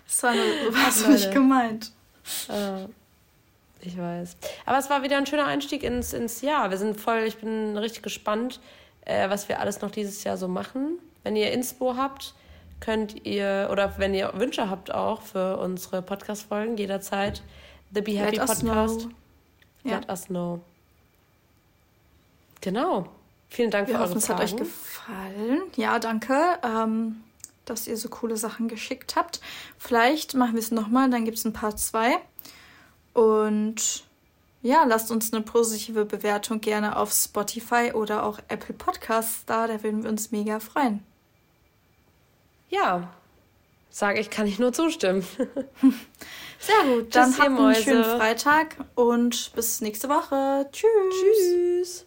Das 0.05 0.23
war, 0.23 0.33
nur, 0.33 0.43
war 0.73 0.91
so 0.91 1.07
nicht 1.07 1.31
gemeint. 1.31 1.91
Äh, 2.49 2.85
ich 3.79 3.97
weiß. 3.97 4.37
Aber 4.65 4.77
es 4.77 4.89
war 4.89 5.03
wieder 5.03 5.17
ein 5.17 5.25
schöner 5.25 5.45
Einstieg 5.45 5.83
ins, 5.83 6.13
ins 6.13 6.41
Jahr. 6.41 6.69
Wir 6.69 6.77
sind 6.77 6.99
voll, 6.99 7.19
ich 7.19 7.37
bin 7.37 7.77
richtig 7.77 8.03
gespannt, 8.03 8.59
äh, 9.05 9.29
was 9.29 9.49
wir 9.49 9.59
alles 9.59 9.81
noch 9.81 9.91
dieses 9.91 10.23
Jahr 10.23 10.37
so 10.37 10.47
machen. 10.47 10.99
Wenn 11.23 11.35
ihr 11.35 11.51
Inspo 11.51 11.95
habt, 11.95 12.33
könnt 12.79 13.25
ihr, 13.25 13.69
oder 13.71 13.97
wenn 13.97 14.13
ihr 14.13 14.31
Wünsche 14.35 14.69
habt 14.69 14.93
auch 14.93 15.21
für 15.21 15.57
unsere 15.57 16.01
Podcast-Folgen, 16.01 16.75
jederzeit 16.77 17.41
The 17.93 18.01
Be 18.01 18.17
Happy 18.17 18.37
Let 18.37 18.45
Podcast. 18.47 19.07
Ja. 19.83 19.97
Let 19.97 20.09
us 20.09 20.25
know. 20.25 20.61
Genau. 22.61 23.09
Vielen 23.49 23.71
Dank 23.71 23.87
Wir 23.87 23.95
für 23.95 24.01
hoffen, 24.01 24.13
eure 24.13 24.21
Fragen. 24.21 24.43
Es 24.43 24.51
hat 24.51 24.59
euch 24.61 24.67
gefallen. 24.67 25.61
Ja, 25.75 25.99
danke. 25.99 26.59
Ähm, 26.63 27.23
dass 27.65 27.87
ihr 27.87 27.97
so 27.97 28.09
coole 28.09 28.37
Sachen 28.37 28.67
geschickt 28.67 29.15
habt. 29.15 29.39
Vielleicht 29.77 30.33
machen 30.33 30.53
wir 30.53 30.59
es 30.59 30.71
nochmal, 30.71 31.09
dann 31.09 31.25
gibt 31.25 31.37
es 31.37 31.45
ein 31.45 31.53
Part 31.53 31.79
2. 31.79 32.17
Und 33.13 34.03
ja, 34.61 34.83
lasst 34.85 35.11
uns 35.11 35.33
eine 35.33 35.43
positive 35.43 36.05
Bewertung 36.05 36.61
gerne 36.61 36.95
auf 36.97 37.11
Spotify 37.11 37.91
oder 37.93 38.23
auch 38.23 38.39
Apple 38.47 38.73
Podcasts 38.73 39.45
da. 39.45 39.67
Da 39.67 39.83
würden 39.83 40.03
wir 40.03 40.09
uns 40.09 40.31
mega 40.31 40.59
freuen. 40.59 41.03
Ja, 42.69 43.13
sage 43.89 44.19
ich, 44.19 44.29
kann 44.29 44.47
ich 44.47 44.59
nur 44.59 44.73
zustimmen. 44.73 45.25
Sehr 46.65 46.95
gut, 46.95 47.13
dann 47.13 47.37
habt 47.37 47.59
einen 47.59 47.75
schönen 47.75 48.05
Freitag 48.05 48.77
und 48.95 49.51
bis 49.53 49.81
nächste 49.81 50.07
Woche. 50.07 50.69
Tschüss. 50.71 50.89
Tschüss. 51.11 52.05